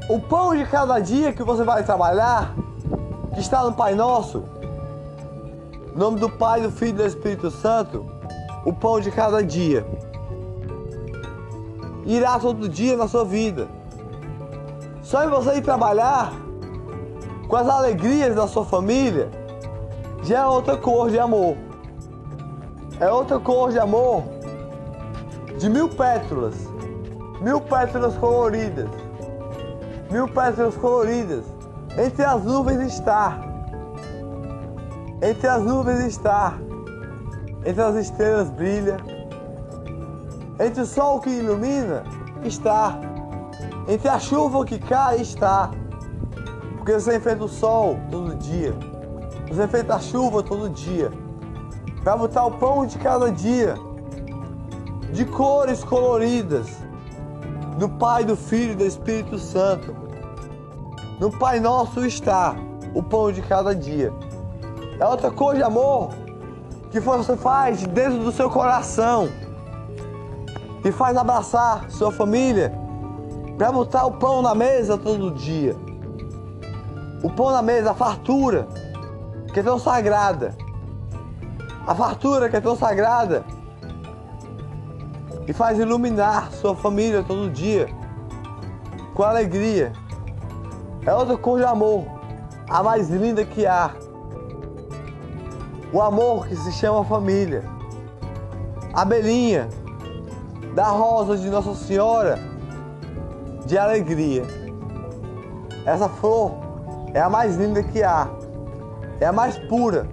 O 0.08 0.18
pão 0.18 0.56
de 0.56 0.64
cada 0.64 0.98
dia 1.00 1.32
que 1.32 1.42
você 1.42 1.62
vai 1.62 1.84
trabalhar, 1.84 2.54
que 3.34 3.40
está 3.40 3.62
no 3.62 3.74
Pai 3.74 3.94
Nosso, 3.94 4.44
em 5.94 5.98
nome 5.98 6.18
do 6.18 6.30
Pai, 6.30 6.62
do 6.62 6.70
Filho 6.70 6.90
e 6.90 6.92
do 6.94 7.06
Espírito 7.06 7.50
Santo, 7.50 8.06
o 8.64 8.72
pão 8.72 9.00
de 9.00 9.10
cada 9.10 9.42
dia. 9.42 9.86
Irá 12.06 12.38
todo 12.38 12.68
dia 12.68 12.96
na 12.96 13.06
sua 13.06 13.24
vida. 13.24 13.68
Só 15.02 15.24
em 15.24 15.28
você 15.28 15.56
ir 15.56 15.62
trabalhar 15.62 16.32
com 17.48 17.56
as 17.56 17.68
alegrias 17.68 18.34
da 18.34 18.46
sua 18.46 18.64
família 18.64 19.30
já 20.22 20.40
é 20.40 20.46
outra 20.46 20.76
cor 20.76 21.10
de 21.10 21.18
amor. 21.18 21.56
É 23.00 23.10
outra 23.10 23.38
cor 23.38 23.70
de 23.70 23.78
amor 23.78 24.24
de 25.58 25.68
mil 25.68 25.88
pétalas, 25.88 26.54
mil 27.40 27.60
pétalas 27.60 28.14
coloridas, 28.16 28.88
mil 30.10 30.28
pétalas 30.28 30.76
coloridas. 30.76 31.44
Entre 31.96 32.24
as 32.24 32.44
nuvens 32.44 32.80
está, 32.92 33.40
entre 35.22 35.46
as 35.48 35.62
nuvens 35.62 36.00
está, 36.00 36.54
entre 37.64 37.82
as 37.82 37.94
estrelas 37.96 38.50
brilha, 38.50 38.98
entre 40.60 40.82
o 40.82 40.86
sol 40.86 41.20
que 41.20 41.30
ilumina 41.30 42.04
Está. 42.44 42.98
Entre 43.88 44.08
a 44.08 44.18
chuva 44.18 44.64
que 44.64 44.78
cai, 44.78 45.20
está. 45.20 45.70
Porque 46.88 47.00
você 47.02 47.16
enfrenta 47.18 47.44
o 47.44 47.48
sol 47.48 48.00
todo 48.10 48.34
dia. 48.34 48.74
Você 49.46 49.62
enfrenta 49.62 49.96
a 49.96 50.00
chuva 50.00 50.42
todo 50.42 50.70
dia. 50.70 51.12
Para 52.02 52.16
botar 52.16 52.46
o 52.46 52.52
pão 52.52 52.86
de 52.86 52.96
cada 52.96 53.30
dia. 53.30 53.74
De 55.12 55.26
cores 55.26 55.84
coloridas. 55.84 56.78
Do 57.76 57.90
Pai, 57.90 58.24
do 58.24 58.34
Filho 58.34 58.72
e 58.72 58.74
do 58.74 58.86
Espírito 58.86 59.38
Santo. 59.38 59.94
No 61.20 61.30
Pai 61.30 61.60
Nosso 61.60 62.06
está 62.06 62.56
o 62.94 63.02
pão 63.02 63.30
de 63.32 63.42
cada 63.42 63.74
dia. 63.74 64.10
É 64.98 65.06
outra 65.06 65.30
coisa 65.30 65.58
de 65.58 65.64
amor 65.64 66.08
que 66.90 67.00
você 67.00 67.36
faz 67.36 67.86
dentro 67.86 68.20
do 68.20 68.32
seu 68.32 68.48
coração 68.48 69.28
e 70.82 70.90
faz 70.90 71.18
abraçar 71.18 71.90
sua 71.90 72.10
família 72.10 72.72
para 73.58 73.70
botar 73.70 74.06
o 74.06 74.12
pão 74.12 74.40
na 74.40 74.54
mesa 74.54 74.96
todo 74.96 75.30
dia. 75.32 75.76
O 77.22 77.30
pão 77.30 77.50
na 77.50 77.62
mesa, 77.62 77.90
a 77.90 77.94
fartura, 77.94 78.68
que 79.52 79.60
é 79.60 79.62
tão 79.62 79.78
sagrada. 79.78 80.54
A 81.86 81.94
fartura 81.94 82.48
que 82.48 82.56
é 82.56 82.60
tão 82.60 82.76
sagrada 82.76 83.44
e 85.46 85.52
faz 85.52 85.78
iluminar 85.78 86.52
sua 86.52 86.76
família 86.76 87.24
todo 87.26 87.50
dia 87.50 87.88
com 89.14 89.22
alegria. 89.22 89.92
É 91.04 91.14
outra 91.14 91.36
cor 91.38 91.58
de 91.58 91.64
amor, 91.64 92.04
a 92.68 92.82
mais 92.82 93.08
linda 93.08 93.44
que 93.44 93.66
há. 93.66 93.90
O 95.92 96.02
amor 96.02 96.46
que 96.46 96.54
se 96.54 96.70
chama 96.72 97.02
família. 97.04 97.64
A 98.92 99.04
belinha 99.04 99.68
da 100.74 100.88
rosa 100.88 101.36
de 101.38 101.48
Nossa 101.48 101.74
Senhora 101.74 102.38
de 103.64 103.78
alegria. 103.78 104.44
Essa 105.86 106.08
flor 106.08 106.67
é 107.14 107.20
a 107.20 107.30
mais 107.30 107.56
linda 107.56 107.82
que 107.82 108.02
há. 108.02 108.28
É 109.20 109.26
a 109.26 109.32
mais 109.32 109.58
pura. 109.58 110.06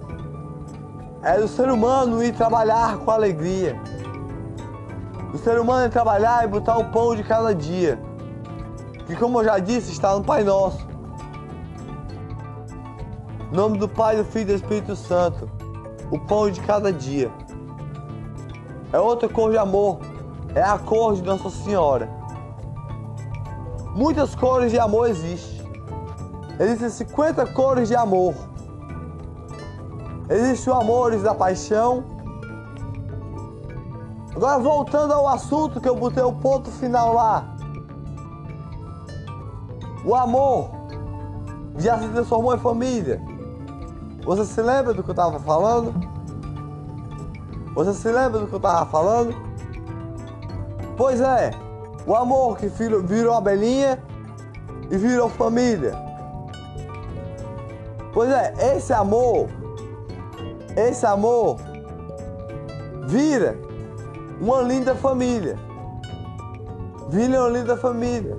É 1.22 1.40
do 1.40 1.48
ser 1.48 1.70
humano 1.70 2.24
ir 2.24 2.34
trabalhar 2.34 2.98
com 2.98 3.12
alegria. 3.12 3.80
O 5.34 5.38
ser 5.38 5.60
humano 5.60 5.86
ir 5.86 5.90
trabalhar 5.90 6.44
e 6.44 6.48
botar 6.48 6.78
o 6.78 6.92
pão 6.92 7.16
de 7.16 7.24
cada 7.24 7.54
dia. 7.54 8.00
Que 9.06 9.16
como 9.16 9.40
eu 9.40 9.46
já 9.46 9.60
disse, 9.60 9.92
está 9.92 10.16
no 10.16 10.24
Pai 10.24 10.44
Nosso. 10.44 10.88
Em 13.52 13.56
nome 13.56 13.78
do 13.78 13.88
Pai, 13.88 14.18
do 14.18 14.26
Filho 14.26 14.44
e 14.44 14.46
do 14.46 14.56
Espírito 14.56 14.96
Santo 14.96 15.50
o 16.12 16.20
pão 16.20 16.50
de 16.50 16.62
cada 16.62 16.92
dia. 16.92 17.32
É 18.92 19.00
outra 19.00 19.28
cor 19.28 19.52
de 19.52 19.58
amor, 19.58 20.00
é 20.54 20.62
a 20.62 20.78
cor 20.78 21.16
de 21.16 21.24
Nossa 21.24 21.50
Senhora. 21.50 22.10
Muitas 23.96 24.36
cores 24.36 24.72
de 24.72 24.80
amor 24.80 25.10
existem. 25.10 25.55
Existem 26.60 26.90
50 26.90 27.46
cores 27.48 27.88
de 27.88 27.96
amor. 27.96 28.34
Existe 30.30 30.70
o 30.70 30.74
amor 30.74 31.16
da 31.18 31.36
paixão. 31.36 32.04
Agora 34.36 34.60
voltando 34.60 35.14
ao 35.14 35.28
assunto 35.28 35.82
que 35.82 35.88
eu 35.88 35.96
botei 35.96 36.24
o 36.24 36.32
ponto 36.32 36.72
final 36.72 37.14
lá. 37.14 37.56
O 40.06 40.16
amor 40.16 40.70
já 41.78 42.00
se 42.00 42.08
transformou 42.10 42.56
em 42.56 42.60
família. 42.60 43.22
Você 44.24 44.46
se 44.46 44.62
lembra 44.62 44.94
do 44.94 45.04
que 45.04 45.10
eu 45.10 45.14
estava 45.14 45.40
falando? 45.40 45.94
Você 47.76 47.94
se 47.94 48.08
lembra 48.10 48.40
do 48.40 48.48
que 48.48 48.54
eu 48.54 48.58
estava 48.58 48.86
falando? 48.86 49.36
Pois 50.96 51.20
é, 51.20 51.52
o 52.08 52.16
amor 52.16 52.58
que 52.58 52.68
virou 52.68 53.34
abelhinha 53.36 54.02
e 54.90 54.98
virou 54.98 55.28
família. 55.28 56.05
Pois 58.16 58.32
é, 58.32 58.78
esse 58.78 58.94
amor, 58.94 59.50
esse 60.78 61.06
amor 61.06 61.58
vira 63.08 63.60
uma 64.40 64.62
linda 64.62 64.96
família. 64.96 65.60
Vira 67.10 67.42
uma 67.42 67.50
linda 67.50 67.76
família. 67.76 68.38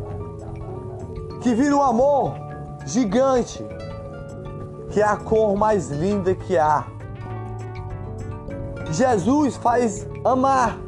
Que 1.42 1.54
vira 1.54 1.76
um 1.76 1.82
amor 1.82 2.32
gigante 2.86 3.62
que 4.92 5.02
é 5.02 5.04
a 5.04 5.14
cor 5.14 5.54
mais 5.54 5.90
linda 5.90 6.34
que 6.34 6.56
há. 6.56 6.86
Jesus 8.90 9.56
faz 9.56 10.08
amar 10.24 10.78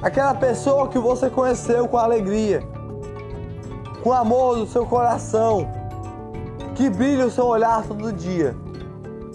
aquela 0.00 0.34
pessoa 0.34 0.88
que 0.88 0.98
você 0.98 1.28
conheceu 1.28 1.86
com 1.86 1.98
alegria, 1.98 2.66
com 4.02 4.10
amor 4.10 4.56
do 4.56 4.66
seu 4.66 4.86
coração, 4.86 5.79
que 6.80 6.88
brilha 6.88 7.26
o 7.26 7.30
seu 7.30 7.44
olhar 7.44 7.82
todo 7.82 8.10
dia, 8.10 8.56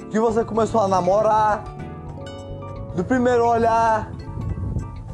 que 0.10 0.19
você 0.19 0.43
começou 0.43 0.81
a 0.81 0.88
namorar, 0.88 1.63
do 2.95 3.03
primeiro 3.03 3.47
olhar, 3.47 4.12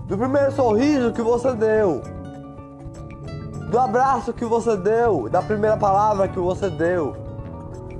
do 0.07 0.17
primeiro 0.17 0.49
sorriso 0.53 1.11
que 1.11 1.21
você 1.21 1.53
deu, 1.53 2.01
do 3.69 3.77
abraço 3.77 4.31
que 4.31 4.45
você 4.45 4.77
deu, 4.77 5.27
da 5.27 5.41
primeira 5.41 5.75
palavra 5.75 6.29
que 6.29 6.39
você 6.39 6.69
deu. 6.69 7.17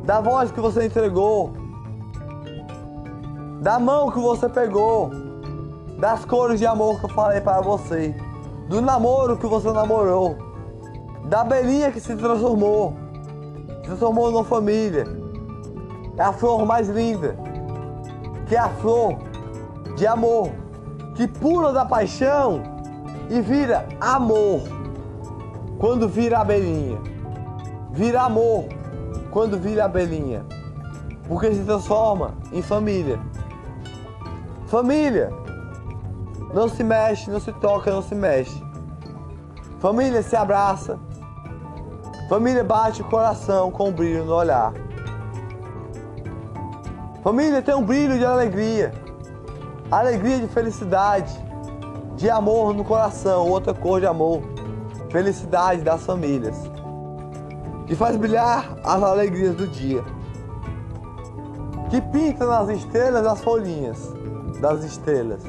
Da 0.05 0.21
voz 0.21 0.49
que 0.49 0.61
você 0.61 0.85
entregou, 0.85 1.51
da 3.61 3.77
mão 3.79 4.11
que 4.11 4.19
você 4.19 4.47
pegou, 4.47 5.11
das 5.99 6.23
cores 6.23 6.57
de 6.57 6.65
amor 6.65 6.99
que 7.01 7.05
eu 7.05 7.09
falei 7.09 7.41
para 7.41 7.59
você, 7.59 8.15
do 8.69 8.81
namoro 8.81 9.35
que 9.35 9.45
você 9.45 9.69
namorou, 9.73 10.37
da 11.25 11.43
belinha 11.43 11.91
que 11.91 11.99
se 11.99 12.15
transformou, 12.15 13.00
transformou 13.91 14.31
numa 14.31 14.43
família. 14.45 15.05
É 16.17 16.21
a 16.21 16.31
flor 16.31 16.65
mais 16.65 16.87
linda, 16.87 17.35
que 18.47 18.55
é 18.55 18.59
a 18.59 18.69
flor 18.69 19.17
de 19.97 20.07
amor, 20.07 20.49
que 21.15 21.27
pula 21.27 21.73
da 21.73 21.85
paixão 21.85 22.63
e 23.29 23.41
vira 23.41 23.85
amor. 23.99 24.61
Quando 25.77 26.07
vira 26.07 26.39
abelhinha, 26.39 26.99
vira 27.91 28.21
amor 28.21 28.65
quando 29.31 29.57
vira 29.57 29.85
abelhinha, 29.85 30.45
porque 31.27 31.53
se 31.53 31.63
transforma 31.63 32.33
em 32.51 32.61
família. 32.61 33.19
Família 34.67 35.33
não 36.53 36.69
se 36.69 36.83
mexe, 36.83 37.29
não 37.29 37.39
se 37.39 37.51
toca, 37.53 37.91
não 37.91 38.01
se 38.01 38.15
mexe. 38.15 38.63
Família 39.79 40.21
se 40.21 40.35
abraça. 40.35 40.99
Família 42.31 42.63
bate 42.63 43.01
o 43.01 43.03
coração 43.09 43.69
com 43.69 43.89
um 43.89 43.91
brilho 43.91 44.23
no 44.23 44.33
olhar. 44.33 44.71
Família 47.21 47.61
tem 47.61 47.75
um 47.75 47.83
brilho 47.83 48.17
de 48.17 48.23
alegria, 48.23 48.93
alegria 49.91 50.39
de 50.39 50.47
felicidade, 50.47 51.37
de 52.15 52.29
amor 52.29 52.73
no 52.73 52.85
coração, 52.85 53.49
outra 53.49 53.73
cor 53.73 53.99
de 53.99 54.05
amor, 54.05 54.41
felicidade 55.09 55.81
das 55.81 56.05
famílias 56.05 56.57
que 57.85 57.97
faz 57.97 58.15
brilhar 58.15 58.77
as 58.81 59.03
alegrias 59.03 59.53
do 59.53 59.67
dia, 59.67 60.01
que 61.89 61.99
pinta 61.99 62.45
nas 62.45 62.69
estrelas 62.69 63.27
as 63.27 63.41
folhinhas 63.41 64.09
das 64.61 64.85
estrelas, 64.85 65.43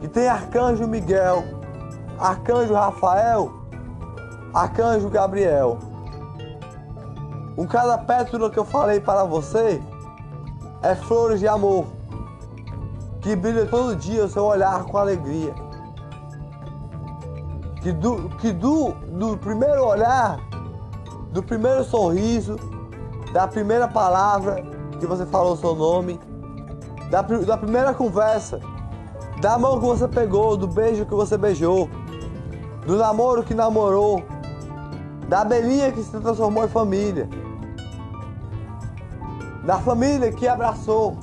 que 0.00 0.08
tem 0.08 0.26
arcanjo 0.26 0.88
Miguel, 0.88 1.44
arcanjo 2.18 2.74
Rafael, 2.74 3.57
arcanjo 4.52 5.08
Gabriel. 5.08 5.78
Com 7.56 7.66
cada 7.66 7.98
pétala 7.98 8.50
que 8.50 8.58
eu 8.58 8.64
falei 8.64 9.00
para 9.00 9.24
você 9.24 9.82
é 10.82 10.94
flores 10.94 11.40
de 11.40 11.48
amor, 11.48 11.86
que 13.20 13.34
brilha 13.34 13.66
todo 13.66 13.96
dia 13.96 14.24
o 14.24 14.28
seu 14.28 14.44
olhar 14.44 14.84
com 14.84 14.96
alegria. 14.96 15.54
Que 17.82 17.92
do, 17.92 18.28
que 18.36 18.52
do, 18.52 18.92
do 18.92 19.36
primeiro 19.38 19.84
olhar 19.84 20.38
do 21.32 21.42
primeiro 21.42 21.84
sorriso, 21.84 22.56
da 23.32 23.46
primeira 23.46 23.86
palavra 23.86 24.64
que 24.98 25.06
você 25.06 25.26
falou 25.26 25.52
o 25.52 25.56
seu 25.56 25.74
nome, 25.74 26.18
da, 27.10 27.22
da 27.22 27.56
primeira 27.56 27.94
conversa, 27.94 28.60
da 29.40 29.58
mão 29.58 29.78
que 29.78 29.86
você 29.86 30.08
pegou, 30.08 30.56
do 30.56 30.66
beijo 30.66 31.06
que 31.06 31.14
você 31.14 31.36
beijou, 31.36 31.88
do 32.86 32.96
namoro 32.96 33.42
que 33.42 33.54
namorou, 33.54 34.22
da 35.28 35.42
abelhinha 35.42 35.92
que 35.92 36.02
se 36.02 36.10
transformou 36.10 36.64
em 36.64 36.68
família, 36.68 37.28
da 39.64 39.78
família 39.78 40.32
que 40.32 40.48
abraçou 40.48 41.18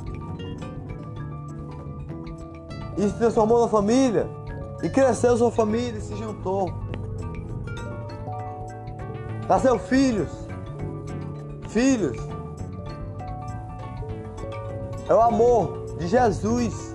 e 2.96 3.02
se 3.02 3.18
transformou 3.18 3.62
na 3.62 3.68
família 3.68 4.30
e 4.84 4.90
cresceu 4.90 5.36
sua 5.36 5.52
família 5.52 5.98
e 5.98 6.02
se 6.02 6.16
juntou. 6.16 6.72
Nasceu 9.50 9.80
filhos. 9.80 10.30
Filhos. 11.70 12.18
É 15.10 15.14
o 15.14 15.22
amor 15.22 15.86
de 15.98 16.08
Jesus 16.08 16.94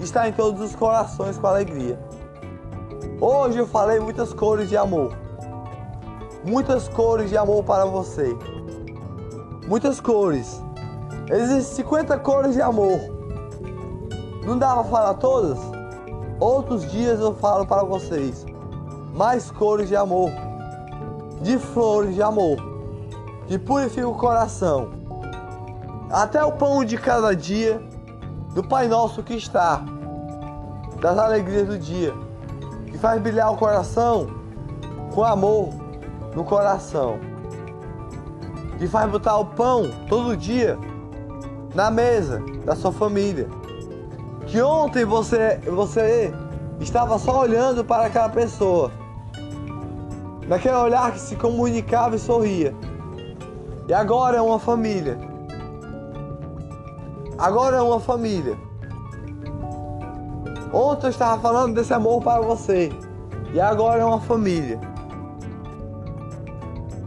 está 0.00 0.28
em 0.28 0.32
todos 0.32 0.60
os 0.60 0.76
corações 0.76 1.36
com 1.36 1.46
alegria. 1.46 1.98
Hoje 3.20 3.58
eu 3.58 3.66
falei 3.66 3.98
muitas 3.98 4.32
cores 4.32 4.68
de 4.68 4.76
amor. 4.76 5.27
Muitas 6.44 6.88
cores 6.88 7.30
de 7.30 7.36
amor 7.36 7.64
para 7.64 7.84
você. 7.84 8.36
Muitas 9.66 10.00
cores. 10.00 10.62
Existem 11.28 11.84
50 11.84 12.18
cores 12.18 12.54
de 12.54 12.62
amor. 12.62 13.00
Não 14.46 14.56
dá 14.56 14.72
para 14.74 14.84
falar 14.84 15.14
todas? 15.14 15.58
Outros 16.38 16.90
dias 16.90 17.20
eu 17.20 17.34
falo 17.34 17.66
para 17.66 17.82
vocês. 17.82 18.46
Mais 19.14 19.50
cores 19.50 19.88
de 19.88 19.96
amor. 19.96 20.30
De 21.42 21.58
flores 21.58 22.14
de 22.14 22.22
amor. 22.22 22.56
Que 23.46 23.58
purifica 23.58 24.08
o 24.08 24.14
coração. 24.14 24.90
Até 26.08 26.42
o 26.44 26.52
pão 26.52 26.84
de 26.84 26.96
cada 26.96 27.34
dia 27.34 27.82
do 28.54 28.62
Pai 28.62 28.86
Nosso 28.86 29.24
que 29.24 29.34
está. 29.34 29.82
Das 31.00 31.18
alegrias 31.18 31.66
do 31.66 31.78
dia. 31.78 32.14
Que 32.86 32.96
faz 32.96 33.20
brilhar 33.20 33.52
o 33.52 33.56
coração 33.56 34.28
com 35.12 35.24
amor 35.24 35.87
no 36.38 36.44
coração. 36.44 37.18
Que 38.78 38.86
faz 38.86 39.10
botar 39.10 39.36
o 39.38 39.44
pão 39.44 39.90
todo 40.08 40.36
dia 40.36 40.78
na 41.74 41.90
mesa 41.90 42.40
da 42.64 42.76
sua 42.76 42.92
família. 42.92 43.48
Que 44.46 44.62
ontem 44.62 45.04
você, 45.04 45.58
você 45.66 46.32
estava 46.78 47.18
só 47.18 47.40
olhando 47.40 47.84
para 47.84 48.06
aquela 48.06 48.28
pessoa. 48.28 48.92
Naquele 50.46 50.76
olhar 50.76 51.10
que 51.10 51.18
se 51.18 51.34
comunicava 51.34 52.14
e 52.14 52.20
sorria. 52.20 52.72
E 53.88 53.92
agora 53.92 54.36
é 54.36 54.40
uma 54.40 54.60
família. 54.60 55.18
Agora 57.36 57.78
é 57.78 57.82
uma 57.82 57.98
família. 57.98 58.56
Ontem 60.72 61.06
eu 61.06 61.10
estava 61.10 61.40
falando 61.40 61.74
desse 61.74 61.92
amor 61.92 62.22
para 62.22 62.40
você. 62.40 62.92
E 63.52 63.60
agora 63.60 64.02
é 64.02 64.04
uma 64.04 64.20
família. 64.20 64.78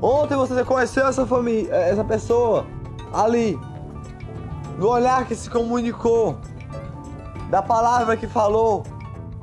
Ontem 0.01 0.35
você 0.35 0.65
conheceu 0.65 1.07
essa 1.07 1.27
família, 1.27 1.75
essa 1.75 2.03
pessoa 2.03 2.65
ali 3.13 3.59
do 4.79 4.89
olhar 4.89 5.27
que 5.27 5.35
se 5.35 5.47
comunicou, 5.47 6.37
da 7.51 7.61
palavra 7.61 8.17
que 8.17 8.25
falou, 8.25 8.81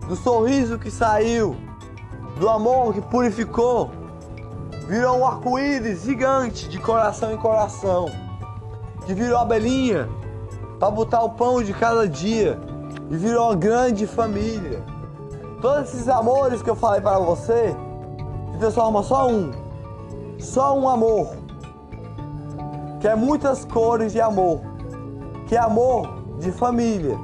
do 0.08 0.16
sorriso 0.16 0.76
que 0.76 0.90
saiu, 0.90 1.56
do 2.40 2.48
amor 2.48 2.92
que 2.92 3.00
purificou, 3.00 3.90
virou 4.88 5.18
um 5.18 5.26
arco-íris 5.26 6.02
gigante 6.02 6.68
de 6.68 6.78
coração 6.80 7.30
em 7.32 7.36
coração, 7.36 8.06
que 9.06 9.14
virou 9.14 9.38
abelhinha 9.38 10.08
para 10.80 10.90
botar 10.90 11.22
o 11.22 11.30
pão 11.30 11.62
de 11.62 11.72
cada 11.72 12.08
dia 12.08 12.58
e 13.08 13.16
virou 13.16 13.46
uma 13.46 13.54
grande 13.54 14.08
família. 14.08 14.84
Todos 15.60 15.90
esses 15.90 16.08
amores 16.08 16.62
que 16.62 16.70
eu 16.70 16.76
falei 16.76 17.00
para 17.00 17.18
você 17.20 17.76
se 18.52 18.58
transforma 18.58 19.04
só 19.04 19.28
um, 19.28 19.52
só 20.38 20.78
um 20.78 20.88
amor, 20.88 21.28
que 23.00 23.08
é 23.08 23.14
muitas 23.14 23.64
cores 23.64 24.12
de 24.12 24.20
amor 24.20 24.68
que 25.48 25.56
é 25.56 25.58
amor 25.58 26.22
de 26.38 26.52
família. 26.52 27.18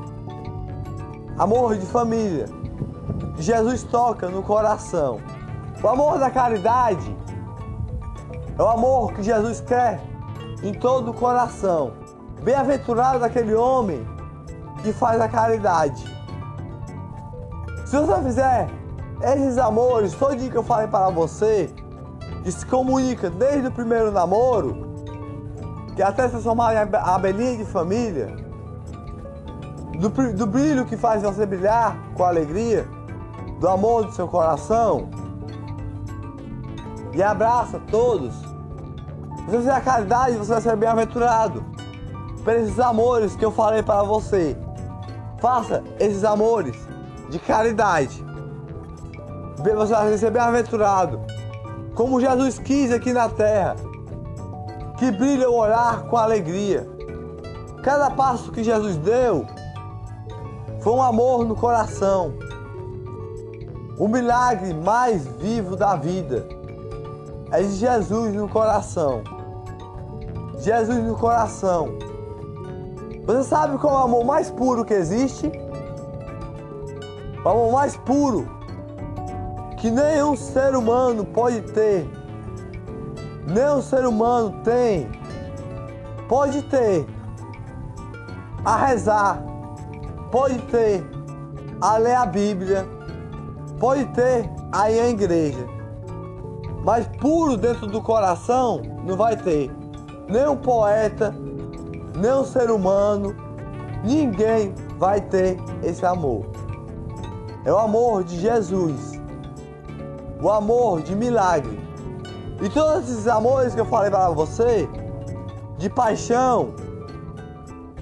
Amor 1.38 1.76
de 1.76 1.84
família. 1.84 2.46
Jesus 3.38 3.82
toca 3.82 4.28
no 4.28 4.42
coração. 4.42 5.20
O 5.82 5.86
amor 5.86 6.18
da 6.18 6.30
caridade 6.30 7.14
é 8.58 8.62
o 8.62 8.66
amor 8.66 9.12
que 9.12 9.22
Jesus 9.22 9.60
quer 9.60 10.00
em 10.62 10.72
todo 10.72 11.10
o 11.10 11.14
coração. 11.14 11.92
Bem-aventurado 12.42 13.22
aquele 13.22 13.54
homem 13.54 14.06
que 14.82 14.90
faz 14.90 15.20
a 15.20 15.28
caridade. 15.28 16.02
Se 17.84 17.98
você 17.98 18.22
fizer 18.22 18.70
esses 19.20 19.58
amores, 19.58 20.14
todo 20.14 20.34
dia 20.34 20.50
que 20.50 20.56
eu 20.56 20.62
falei 20.62 20.86
para 20.86 21.10
você, 21.10 21.68
que 22.44 22.52
se 22.52 22.64
comunica 22.66 23.30
desde 23.30 23.68
o 23.68 23.72
primeiro 23.72 24.12
namoro, 24.12 24.86
que 25.96 26.02
até 26.02 26.24
se 26.24 26.32
transformar 26.32 26.74
em 26.74 26.88
abelhinha 26.92 27.56
de 27.56 27.64
família, 27.64 28.36
do, 29.98 30.10
do 30.34 30.46
brilho 30.46 30.84
que 30.84 30.94
faz 30.94 31.22
você 31.22 31.46
brilhar 31.46 31.96
com 32.14 32.22
alegria, 32.22 32.86
do 33.58 33.66
amor 33.66 34.04
do 34.04 34.12
seu 34.12 34.28
coração, 34.28 35.08
e 37.14 37.22
abraça 37.22 37.80
todos. 37.90 38.34
Se 38.34 39.50
você 39.50 39.58
fizer 39.58 39.72
a 39.72 39.80
caridade, 39.80 40.36
você 40.36 40.52
vai 40.52 40.60
ser 40.60 40.76
bem-aventurado. 40.76 41.64
Por 42.42 42.52
esses 42.54 42.78
amores 42.78 43.34
que 43.36 43.44
eu 43.44 43.52
falei 43.52 43.82
para 43.82 44.02
você. 44.02 44.54
Faça 45.40 45.82
esses 45.98 46.24
amores 46.24 46.76
de 47.30 47.38
caridade. 47.38 48.22
Você 49.56 49.94
vai 49.94 50.18
ser 50.18 50.30
bem-aventurado. 50.30 51.33
Como 51.94 52.20
Jesus 52.20 52.58
quis 52.58 52.92
aqui 52.92 53.12
na 53.12 53.28
terra 53.28 53.76
que 54.98 55.10
brilha 55.10 55.50
o 55.50 55.54
olhar 55.54 56.04
com 56.04 56.16
alegria. 56.16 56.88
Cada 57.82 58.10
passo 58.10 58.50
que 58.50 58.64
Jesus 58.64 58.96
deu 58.96 59.46
foi 60.80 60.92
um 60.92 61.02
amor 61.02 61.44
no 61.44 61.54
coração. 61.54 62.34
O 63.98 64.08
milagre 64.08 64.74
mais 64.74 65.26
vivo 65.26 65.76
da 65.76 65.94
vida 65.94 66.48
é 67.50 67.62
de 67.62 67.76
Jesus 67.76 68.34
no 68.34 68.48
coração. 68.48 69.22
Jesus 70.58 71.04
no 71.04 71.16
coração. 71.16 71.96
Você 73.26 73.42
sabe 73.44 73.78
qual 73.78 73.94
é 73.94 73.98
o 73.98 74.04
amor 74.04 74.24
mais 74.24 74.50
puro 74.50 74.84
que 74.84 74.94
existe? 74.94 75.52
O 77.44 77.48
amor 77.48 77.72
mais 77.72 77.96
puro 77.96 78.48
que 79.84 79.90
nenhum 79.90 80.34
ser 80.34 80.74
humano 80.74 81.26
pode 81.26 81.60
ter 81.60 82.10
nenhum 83.46 83.82
ser 83.82 84.06
humano 84.06 84.62
tem, 84.64 85.06
pode 86.26 86.62
ter 86.62 87.06
a 88.64 88.86
rezar, 88.86 89.44
pode 90.32 90.58
ter 90.70 91.04
a 91.82 91.98
ler 91.98 92.14
a 92.14 92.24
Bíblia, 92.24 92.88
pode 93.78 94.06
ter 94.14 94.48
a 94.72 94.90
ir 94.90 95.00
à 95.00 95.08
igreja, 95.10 95.66
mas 96.82 97.06
puro 97.20 97.54
dentro 97.54 97.86
do 97.86 98.00
coração 98.00 98.80
não 99.04 99.18
vai 99.18 99.36
ter. 99.36 99.70
Nem 100.30 100.48
um 100.48 100.56
poeta, 100.56 101.34
nem 102.16 102.32
um 102.32 102.44
ser 102.46 102.70
humano, 102.70 103.36
ninguém 104.02 104.74
vai 104.98 105.20
ter 105.20 105.58
esse 105.82 106.06
amor. 106.06 106.46
É 107.66 107.70
o 107.70 107.76
amor 107.76 108.24
de 108.24 108.40
Jesus, 108.40 109.13
o 110.44 110.50
amor 110.50 111.00
de 111.00 111.16
milagre 111.16 111.80
e 112.60 112.68
todos 112.68 113.08
esses 113.08 113.26
amores 113.26 113.74
que 113.74 113.80
eu 113.80 113.86
falei 113.86 114.10
para 114.10 114.28
você, 114.28 114.86
de 115.78 115.88
paixão, 115.88 116.74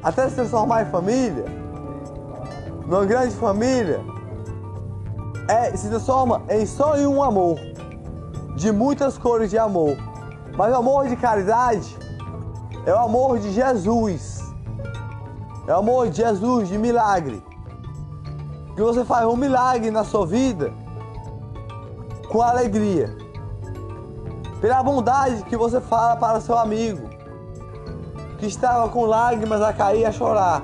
até 0.02 0.28
se 0.28 0.35
transformar 0.35 0.83
em 0.83 0.90
família, 0.90 1.44
numa 2.85 3.07
grande 3.07 3.37
família, 3.37 4.00
é, 5.46 5.76
se 5.76 5.88
transforma 5.88 6.42
em 6.48 6.66
só 6.66 6.96
em 6.96 7.07
um 7.07 7.22
amor, 7.22 7.61
de 8.57 8.72
muitas 8.72 9.16
cores 9.16 9.48
de 9.48 9.57
amor. 9.57 9.96
Mas 10.57 10.72
o 10.72 10.78
amor 10.78 11.07
de 11.07 11.14
caridade 11.14 11.97
é 12.84 12.93
o 12.93 12.99
amor 12.99 13.38
de 13.38 13.53
Jesus. 13.53 14.43
É 15.68 15.72
o 15.72 15.76
amor 15.76 16.11
de 16.11 16.16
Jesus, 16.16 16.68
de 16.68 16.76
milagre. 16.76 17.40
Que 18.74 18.82
você 18.82 19.05
faz 19.05 19.28
um 19.28 19.36
milagre 19.36 19.93
na 19.93 20.03
sua 20.03 20.26
vida 20.26 20.82
com 22.33 22.41
alegria 22.41 23.14
pela 24.59 24.83
bondade 24.83 25.43
que 25.43 25.57
você 25.57 25.83
fala 25.83 26.16
para 26.16 26.41
seu 26.41 26.57
amigo, 26.57 27.11
que 28.39 28.47
estava 28.47 28.89
com 28.89 29.05
lágrimas 29.05 29.61
a 29.61 29.70
cair 29.70 30.07
a 30.07 30.11
chorar, 30.11 30.62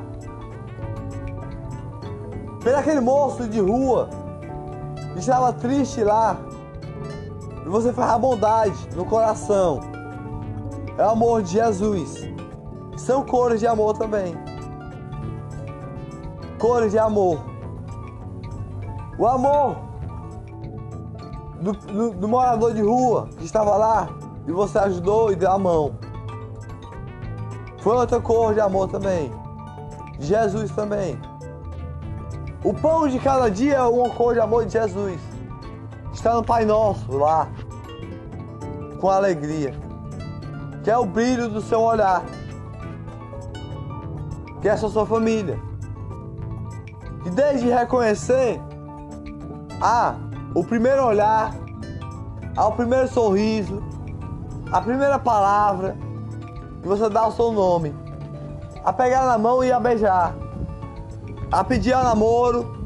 pelo 2.64 2.79
aquele 2.79 3.01
moço 3.01 3.47
de 3.47 3.61
rua 3.61 4.09
que 5.12 5.19
estava 5.19 5.53
triste 5.53 6.03
lá, 6.03 6.39
e 7.66 7.69
você 7.69 7.93
faz 7.93 8.12
a 8.12 8.19
bondade 8.19 8.89
no 8.97 9.05
coração, 9.05 9.81
é 10.97 11.03
o 11.03 11.11
amor 11.11 11.43
de 11.43 11.53
Jesus. 11.53 12.27
São 12.97 13.25
cores 13.25 13.61
de 13.61 13.66
amor 13.66 13.97
também. 13.99 14.35
Cores 16.59 16.93
de 16.93 16.99
amor. 16.99 17.39
O 19.19 19.27
amor 19.27 19.88
do, 21.61 21.73
do, 21.73 22.11
do, 22.11 22.29
morador 22.29 22.73
de 22.73 22.83
rua 22.83 23.29
que 23.37 23.45
estava 23.45 23.77
lá 23.77 24.09
e 24.47 24.53
você 24.53 24.79
ajudou 24.79 25.33
e 25.33 25.37
deu 25.37 25.51
a 25.51 25.59
mão. 25.59 25.95
Foi 27.81 27.97
outra 27.97 28.21
cor 28.21 28.55
de 28.55 28.61
amor 28.61 28.89
também. 28.89 29.33
Jesus 30.19 30.71
também. 30.73 31.19
O 32.65 32.75
pão 32.75 33.07
de 33.07 33.19
cada 33.21 33.49
dia 33.49 33.77
é 33.77 33.83
uma 33.83 34.11
cor 34.11 34.35
de 34.35 34.41
amor 34.41 34.67
de 34.67 34.73
Jesus. 34.73 35.21
Está 36.13 36.35
no 36.35 36.43
Pai 36.43 36.65
Nosso 36.65 37.17
lá. 37.17 37.49
Com 39.01 39.09
alegria. 39.09 39.75
Que 40.83 40.91
é 40.91 40.99
o 40.99 41.07
brilho 41.07 41.49
do 41.49 41.61
seu 41.61 41.81
olhar. 41.81 42.25
Que 44.61 44.69
é 44.69 44.73
a 44.73 44.77
sua 44.77 45.07
família. 45.07 45.61
E 47.25 47.31
desde 47.31 47.69
reconhecer, 47.69 48.61
ah, 49.81 50.17
o 50.55 50.64
primeiro 50.64 51.05
olhar, 51.05 51.55
ao 52.57 52.72
primeiro 52.72 53.09
sorriso, 53.09 53.82
a 54.72 54.80
primeira 54.80 55.18
palavra 55.18 55.96
que 56.82 56.88
você 56.88 57.09
dá 57.09 57.26
o 57.26 57.32
seu 57.32 57.53
nome, 57.53 57.94
a 58.84 58.92
pegar 58.92 59.26
na 59.26 59.38
mão 59.38 59.62
e 59.62 59.70
a 59.70 59.78
beijar, 59.78 60.34
a 61.51 61.62
pedir 61.62 61.92
ao 61.92 62.05
namoro 62.05 62.76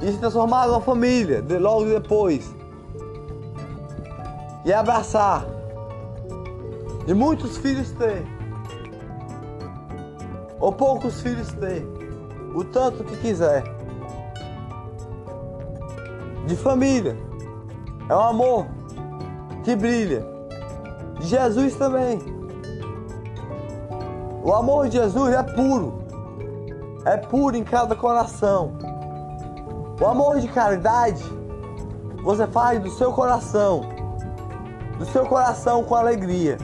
e 0.00 0.12
se 0.12 0.18
transformar 0.18 0.66
numa 0.66 0.80
família 0.80 1.42
de, 1.42 1.58
logo 1.58 1.84
depois. 1.86 2.54
E 4.64 4.72
abraçar. 4.72 5.46
E 7.06 7.14
muitos 7.14 7.56
filhos 7.58 7.92
ter. 7.92 8.26
Ou 10.58 10.72
poucos 10.72 11.20
filhos 11.20 11.52
ter. 11.52 11.86
O 12.54 12.64
tanto 12.64 13.04
que 13.04 13.16
quiser 13.18 13.75
de 16.46 16.56
família 16.56 17.16
é 18.08 18.14
um 18.14 18.20
amor 18.20 18.66
que 19.64 19.74
brilha. 19.74 20.24
De 21.18 21.26
Jesus 21.26 21.74
também. 21.74 22.20
O 24.44 24.52
amor 24.52 24.88
de 24.88 24.96
Jesus 24.96 25.34
é 25.34 25.42
puro. 25.42 25.94
É 27.04 27.16
puro 27.16 27.56
em 27.56 27.64
cada 27.64 27.96
coração. 27.96 28.74
O 30.00 30.06
amor 30.06 30.38
de 30.38 30.46
caridade 30.48 31.24
você 32.22 32.46
faz 32.46 32.80
do 32.80 32.90
seu 32.90 33.12
coração. 33.12 33.82
Do 34.98 35.06
seu 35.06 35.26
coração 35.26 35.82
com 35.82 35.96
alegria. 35.96 36.58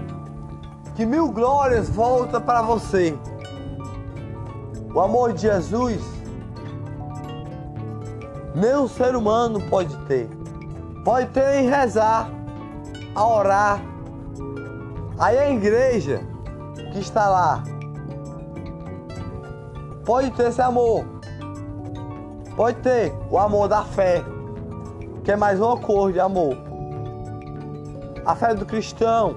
Que 0.95 1.05
mil 1.05 1.33
glórias 1.33 1.89
volta 1.89 2.41
para 2.41 2.63
você. 2.63 3.19
O 4.95 5.01
amor 5.01 5.33
de 5.33 5.43
Jesus 5.43 6.12
nenhum 8.55 8.89
ser 8.89 9.15
humano 9.17 9.61
pode 9.69 9.97
ter. 10.07 10.29
Pode 11.05 11.29
ter 11.31 11.63
em 11.63 11.69
rezar 11.69 12.31
a 13.15 13.27
orar. 13.27 13.83
Aí 15.19 15.39
a 15.39 15.51
igreja 15.51 16.21
que 16.93 16.99
está 16.99 17.29
lá 17.29 17.63
pode 20.05 20.31
ter 20.33 20.49
esse 20.49 20.61
amor. 20.61 21.05
Pode 22.57 22.79
ter 22.79 23.15
o 23.31 23.39
amor 23.39 23.69
da 23.69 23.83
fé, 23.83 24.23
que 25.25 25.33
é 25.33 25.37
mais 25.37 25.61
uma 25.61 25.77
cor 25.77 26.13
de 26.13 26.21
amor. 26.21 26.57
A 28.25 28.35
fé 28.35 28.55
do 28.55 28.67
cristão, 28.67 29.37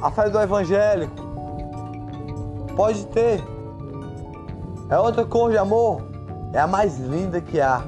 a 0.00 0.10
fé 0.10 0.28
do 0.28 0.40
evangélico. 0.40 1.14
Pode 2.74 3.06
ter. 3.06 3.42
É 4.88 4.98
outra 4.98 5.24
cor 5.24 5.50
de 5.50 5.58
amor. 5.58 6.02
É 6.52 6.60
a 6.60 6.66
mais 6.66 6.98
linda 6.98 7.40
que 7.40 7.60
há. 7.60 7.82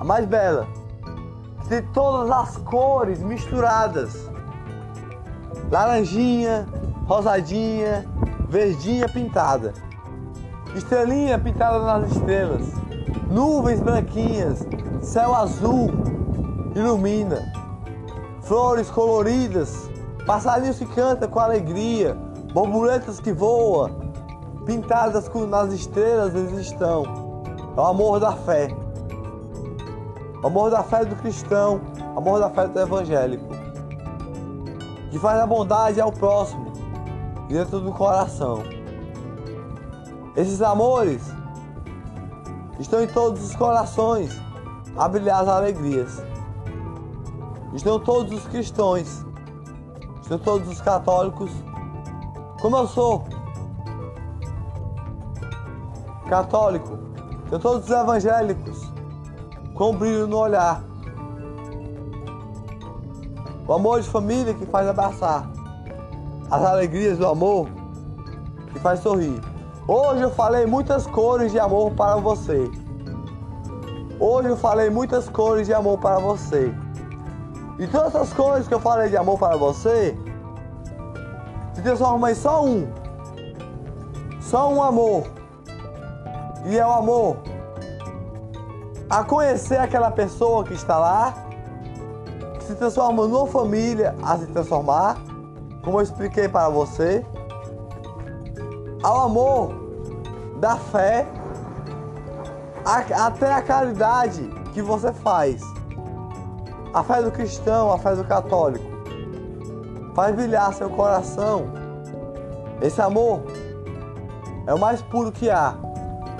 A 0.00 0.04
mais 0.04 0.26
bela 0.26 0.66
de 1.68 1.80
todas 1.92 2.30
as 2.30 2.56
cores 2.58 3.22
misturadas. 3.22 4.30
Laranjinha, 5.70 6.66
rosadinha, 7.06 8.04
verdinha 8.48 9.08
pintada. 9.08 9.72
Estrelinha 10.74 11.38
pintada 11.38 11.78
nas 11.78 12.12
estrelas. 12.12 12.66
Nuvens 13.30 13.80
branquinhas, 13.80 14.66
céu 15.00 15.34
azul 15.34 15.90
ilumina. 16.74 17.40
Flores 18.42 18.90
coloridas, 18.90 19.88
passarinhos 20.26 20.78
que 20.78 20.86
cantam 20.86 21.28
com 21.30 21.40
alegria, 21.40 22.14
borboletas 22.52 23.18
que 23.18 23.32
voam, 23.32 24.12
pintadas 24.66 25.30
nas 25.48 25.72
estrelas 25.72 26.34
eles 26.34 26.66
estão. 26.66 27.04
É 27.74 27.80
o 27.80 27.84
amor 27.86 28.20
da 28.20 28.32
fé 28.32 28.81
amor 30.42 30.70
da 30.70 30.82
fé 30.82 31.04
do 31.04 31.14
cristão, 31.16 31.80
amor 32.16 32.40
da 32.40 32.50
fé 32.50 32.66
do 32.66 32.78
evangélico, 32.78 33.46
que 35.10 35.18
faz 35.18 35.40
a 35.40 35.46
bondade 35.46 36.00
ao 36.00 36.10
próximo 36.10 36.72
dentro 37.48 37.80
do 37.80 37.92
coração. 37.92 38.62
Esses 40.36 40.60
amores 40.62 41.22
estão 42.78 43.02
em 43.02 43.06
todos 43.06 43.44
os 43.44 43.54
corações 43.54 44.40
a 44.96 45.08
brilhar 45.08 45.42
as 45.42 45.48
alegrias. 45.48 46.22
Estão 47.74 47.98
todos 47.98 48.32
os 48.32 48.46
cristãos, 48.48 49.24
estão 50.20 50.38
todos 50.38 50.68
os 50.68 50.80
católicos, 50.80 51.50
como 52.60 52.76
eu 52.76 52.86
sou 52.86 53.24
católico, 56.28 56.98
estão 57.44 57.58
todos 57.58 57.84
os 57.84 57.90
evangélicos, 57.90 58.91
com 59.82 59.96
brilho 59.96 60.28
no 60.28 60.38
olhar. 60.38 60.80
O 63.66 63.72
amor 63.72 64.00
de 64.00 64.08
família 64.08 64.54
que 64.54 64.64
faz 64.64 64.86
abraçar. 64.86 65.50
As 66.48 66.62
alegrias 66.62 67.18
do 67.18 67.26
amor 67.26 67.66
que 68.72 68.78
faz 68.78 69.00
sorrir. 69.00 69.40
Hoje 69.88 70.22
eu 70.22 70.30
falei 70.30 70.66
muitas 70.66 71.04
cores 71.08 71.50
de 71.50 71.58
amor 71.58 71.90
para 71.94 72.14
você. 72.14 72.70
Hoje 74.20 74.50
eu 74.50 74.56
falei 74.56 74.88
muitas 74.88 75.28
cores 75.28 75.66
de 75.66 75.74
amor 75.74 75.98
para 75.98 76.20
você. 76.20 76.72
E 77.76 77.84
todas 77.88 78.14
essas 78.14 78.32
cores 78.32 78.68
que 78.68 78.74
eu 78.74 78.80
falei 78.80 79.08
de 79.08 79.16
amor 79.16 79.36
para 79.36 79.56
você 79.56 80.16
se 81.74 81.82
transformam 81.82 82.30
em 82.30 82.36
só 82.36 82.64
um. 82.64 82.86
Só 84.40 84.72
um 84.72 84.80
amor. 84.80 85.24
E 86.66 86.78
é 86.78 86.86
o 86.86 86.92
amor 86.92 87.51
a 89.12 89.22
conhecer 89.22 89.76
aquela 89.78 90.10
pessoa 90.10 90.64
que 90.64 90.72
está 90.72 90.98
lá, 90.98 91.34
que 92.54 92.64
se 92.64 92.74
transforma 92.74 93.26
numa 93.26 93.46
família 93.46 94.16
a 94.22 94.38
se 94.38 94.46
transformar, 94.46 95.18
como 95.84 95.98
eu 95.98 96.02
expliquei 96.02 96.48
para 96.48 96.70
você, 96.70 97.22
ao 99.02 99.20
amor 99.20 99.74
da 100.58 100.76
fé, 100.76 101.26
a, 102.86 103.26
até 103.26 103.52
a 103.52 103.60
caridade 103.60 104.48
que 104.72 104.80
você 104.80 105.12
faz. 105.12 105.60
A 106.94 107.02
fé 107.02 107.22
do 107.22 107.30
cristão, 107.30 107.92
a 107.92 107.98
fé 107.98 108.16
do 108.16 108.24
católico, 108.24 108.86
faz 110.14 110.34
brilhar 110.34 110.72
seu 110.72 110.88
coração. 110.88 111.66
Esse 112.80 113.02
amor 113.02 113.42
é 114.66 114.72
o 114.72 114.78
mais 114.78 115.02
puro 115.02 115.30
que 115.30 115.50
há. 115.50 115.74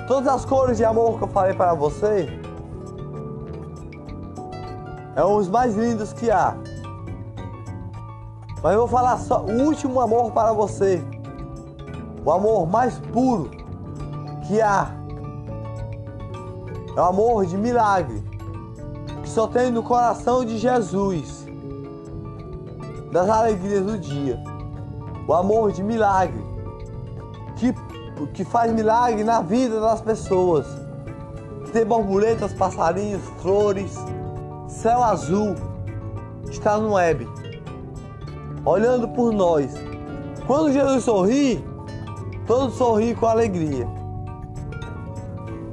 Todas 0.07 0.27
as 0.27 0.43
cores 0.43 0.77
de 0.77 0.83
amor 0.83 1.19
que 1.19 1.23
eu 1.25 1.27
falei 1.27 1.53
para 1.53 1.75
você 1.75 2.41
é 5.15 5.23
um 5.23 5.37
dos 5.37 5.49
mais 5.49 5.75
lindos 5.75 6.11
que 6.11 6.31
há. 6.31 6.55
Mas 8.61 8.73
eu 8.73 8.79
vou 8.79 8.87
falar 8.87 9.17
só 9.17 9.43
o 9.43 9.51
último 9.63 9.99
amor 9.99 10.31
para 10.31 10.53
você. 10.53 11.03
O 12.25 12.31
amor 12.31 12.65
mais 12.65 12.97
puro 13.11 13.51
que 14.47 14.61
há. 14.61 14.89
É 16.95 16.99
o 16.99 17.03
amor 17.03 17.45
de 17.45 17.57
milagre. 17.57 18.23
Que 19.21 19.29
só 19.29 19.47
tem 19.47 19.69
no 19.69 19.83
coração 19.83 20.43
de 20.43 20.57
Jesus. 20.57 21.45
Das 23.11 23.29
alegrias 23.29 23.85
do 23.85 23.99
dia. 23.99 24.41
O 25.27 25.33
amor 25.33 25.71
de 25.71 25.83
milagre. 25.83 26.43
Que, 27.57 27.73
que 28.33 28.43
faz 28.43 28.71
milagre 28.71 29.23
na 29.23 29.41
vida 29.41 29.79
das 29.79 30.01
pessoas. 30.01 30.65
Que 31.65 31.71
tem 31.71 31.85
borboletas, 31.85 32.53
passarinhos, 32.53 33.21
flores 33.41 33.95
céu 34.83 35.01
azul 35.01 35.55
está 36.51 36.77
no 36.77 36.95
web, 36.95 37.25
olhando 38.65 39.07
por 39.07 39.31
nós. 39.31 39.73
Quando 40.45 40.73
Jesus 40.73 41.05
sorri, 41.05 41.63
todos 42.45 42.73
sorri 42.73 43.15
com 43.15 43.25
alegria. 43.25 43.87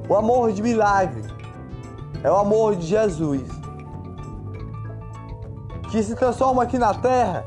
O 0.08 0.14
amor 0.14 0.52
de 0.52 0.62
milagre 0.62 1.24
é 2.22 2.30
o 2.30 2.36
amor 2.36 2.76
de 2.76 2.86
Jesus, 2.86 3.42
que 5.90 6.00
se 6.04 6.14
transforma 6.14 6.62
aqui 6.62 6.78
na 6.78 6.94
terra 6.94 7.44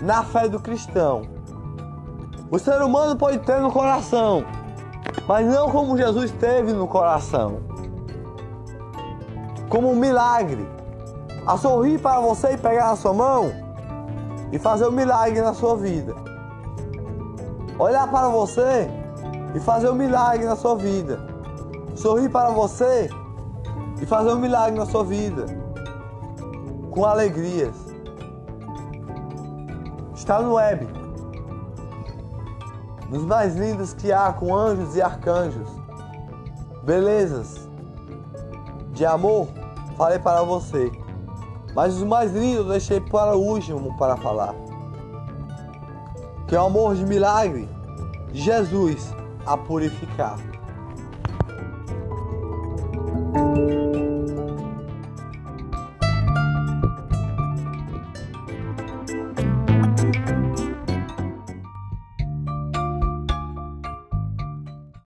na 0.00 0.22
fé 0.22 0.48
do 0.48 0.58
cristão. 0.58 1.20
O 2.50 2.58
ser 2.58 2.80
humano 2.80 3.16
pode 3.16 3.38
ter 3.40 3.60
no 3.60 3.70
coração, 3.70 4.42
mas 5.28 5.46
não 5.46 5.70
como 5.70 5.94
Jesus 5.98 6.30
teve 6.32 6.72
no 6.72 6.88
coração 6.88 7.73
como 9.74 9.90
um 9.90 9.96
milagre. 9.96 10.68
A 11.44 11.58
sorrir 11.58 11.98
para 11.98 12.20
você 12.20 12.52
e 12.52 12.56
pegar 12.56 12.90
na 12.90 12.96
sua 12.96 13.12
mão 13.12 13.50
e 14.52 14.58
fazer 14.58 14.86
um 14.86 14.92
milagre 14.92 15.40
na 15.40 15.52
sua 15.52 15.76
vida. 15.76 16.14
Olhar 17.76 18.08
para 18.08 18.28
você 18.28 18.88
e 19.52 19.58
fazer 19.58 19.90
um 19.90 19.96
milagre 19.96 20.46
na 20.46 20.54
sua 20.54 20.76
vida. 20.76 21.18
Sorrir 21.96 22.28
para 22.28 22.50
você 22.50 23.10
e 24.00 24.06
fazer 24.06 24.32
um 24.32 24.38
milagre 24.38 24.78
na 24.78 24.86
sua 24.86 25.02
vida. 25.02 25.44
Com 26.92 27.04
alegrias. 27.04 27.74
Está 30.14 30.40
no 30.40 30.54
web. 30.54 30.88
Nos 33.10 33.24
mais 33.24 33.56
lindos 33.56 33.92
que 33.92 34.12
há 34.12 34.32
com 34.32 34.54
anjos 34.54 34.94
e 34.94 35.02
arcanjos. 35.02 35.68
Belezas 36.84 37.68
de 38.92 39.04
amor 39.04 39.63
falei 39.96 40.18
para 40.18 40.42
você. 40.42 40.90
Mas 41.74 41.94
os 41.94 42.02
mais 42.04 42.32
lindos 42.32 42.66
eu 42.66 42.68
deixei 42.70 43.00
para 43.00 43.36
o 43.36 43.40
último 43.40 43.96
para 43.96 44.16
falar. 44.16 44.54
Que 46.46 46.54
é 46.54 46.60
o 46.60 46.66
amor 46.66 46.94
de 46.94 47.04
milagre 47.04 47.68
Jesus 48.32 49.12
a 49.46 49.56
purificar. 49.56 50.53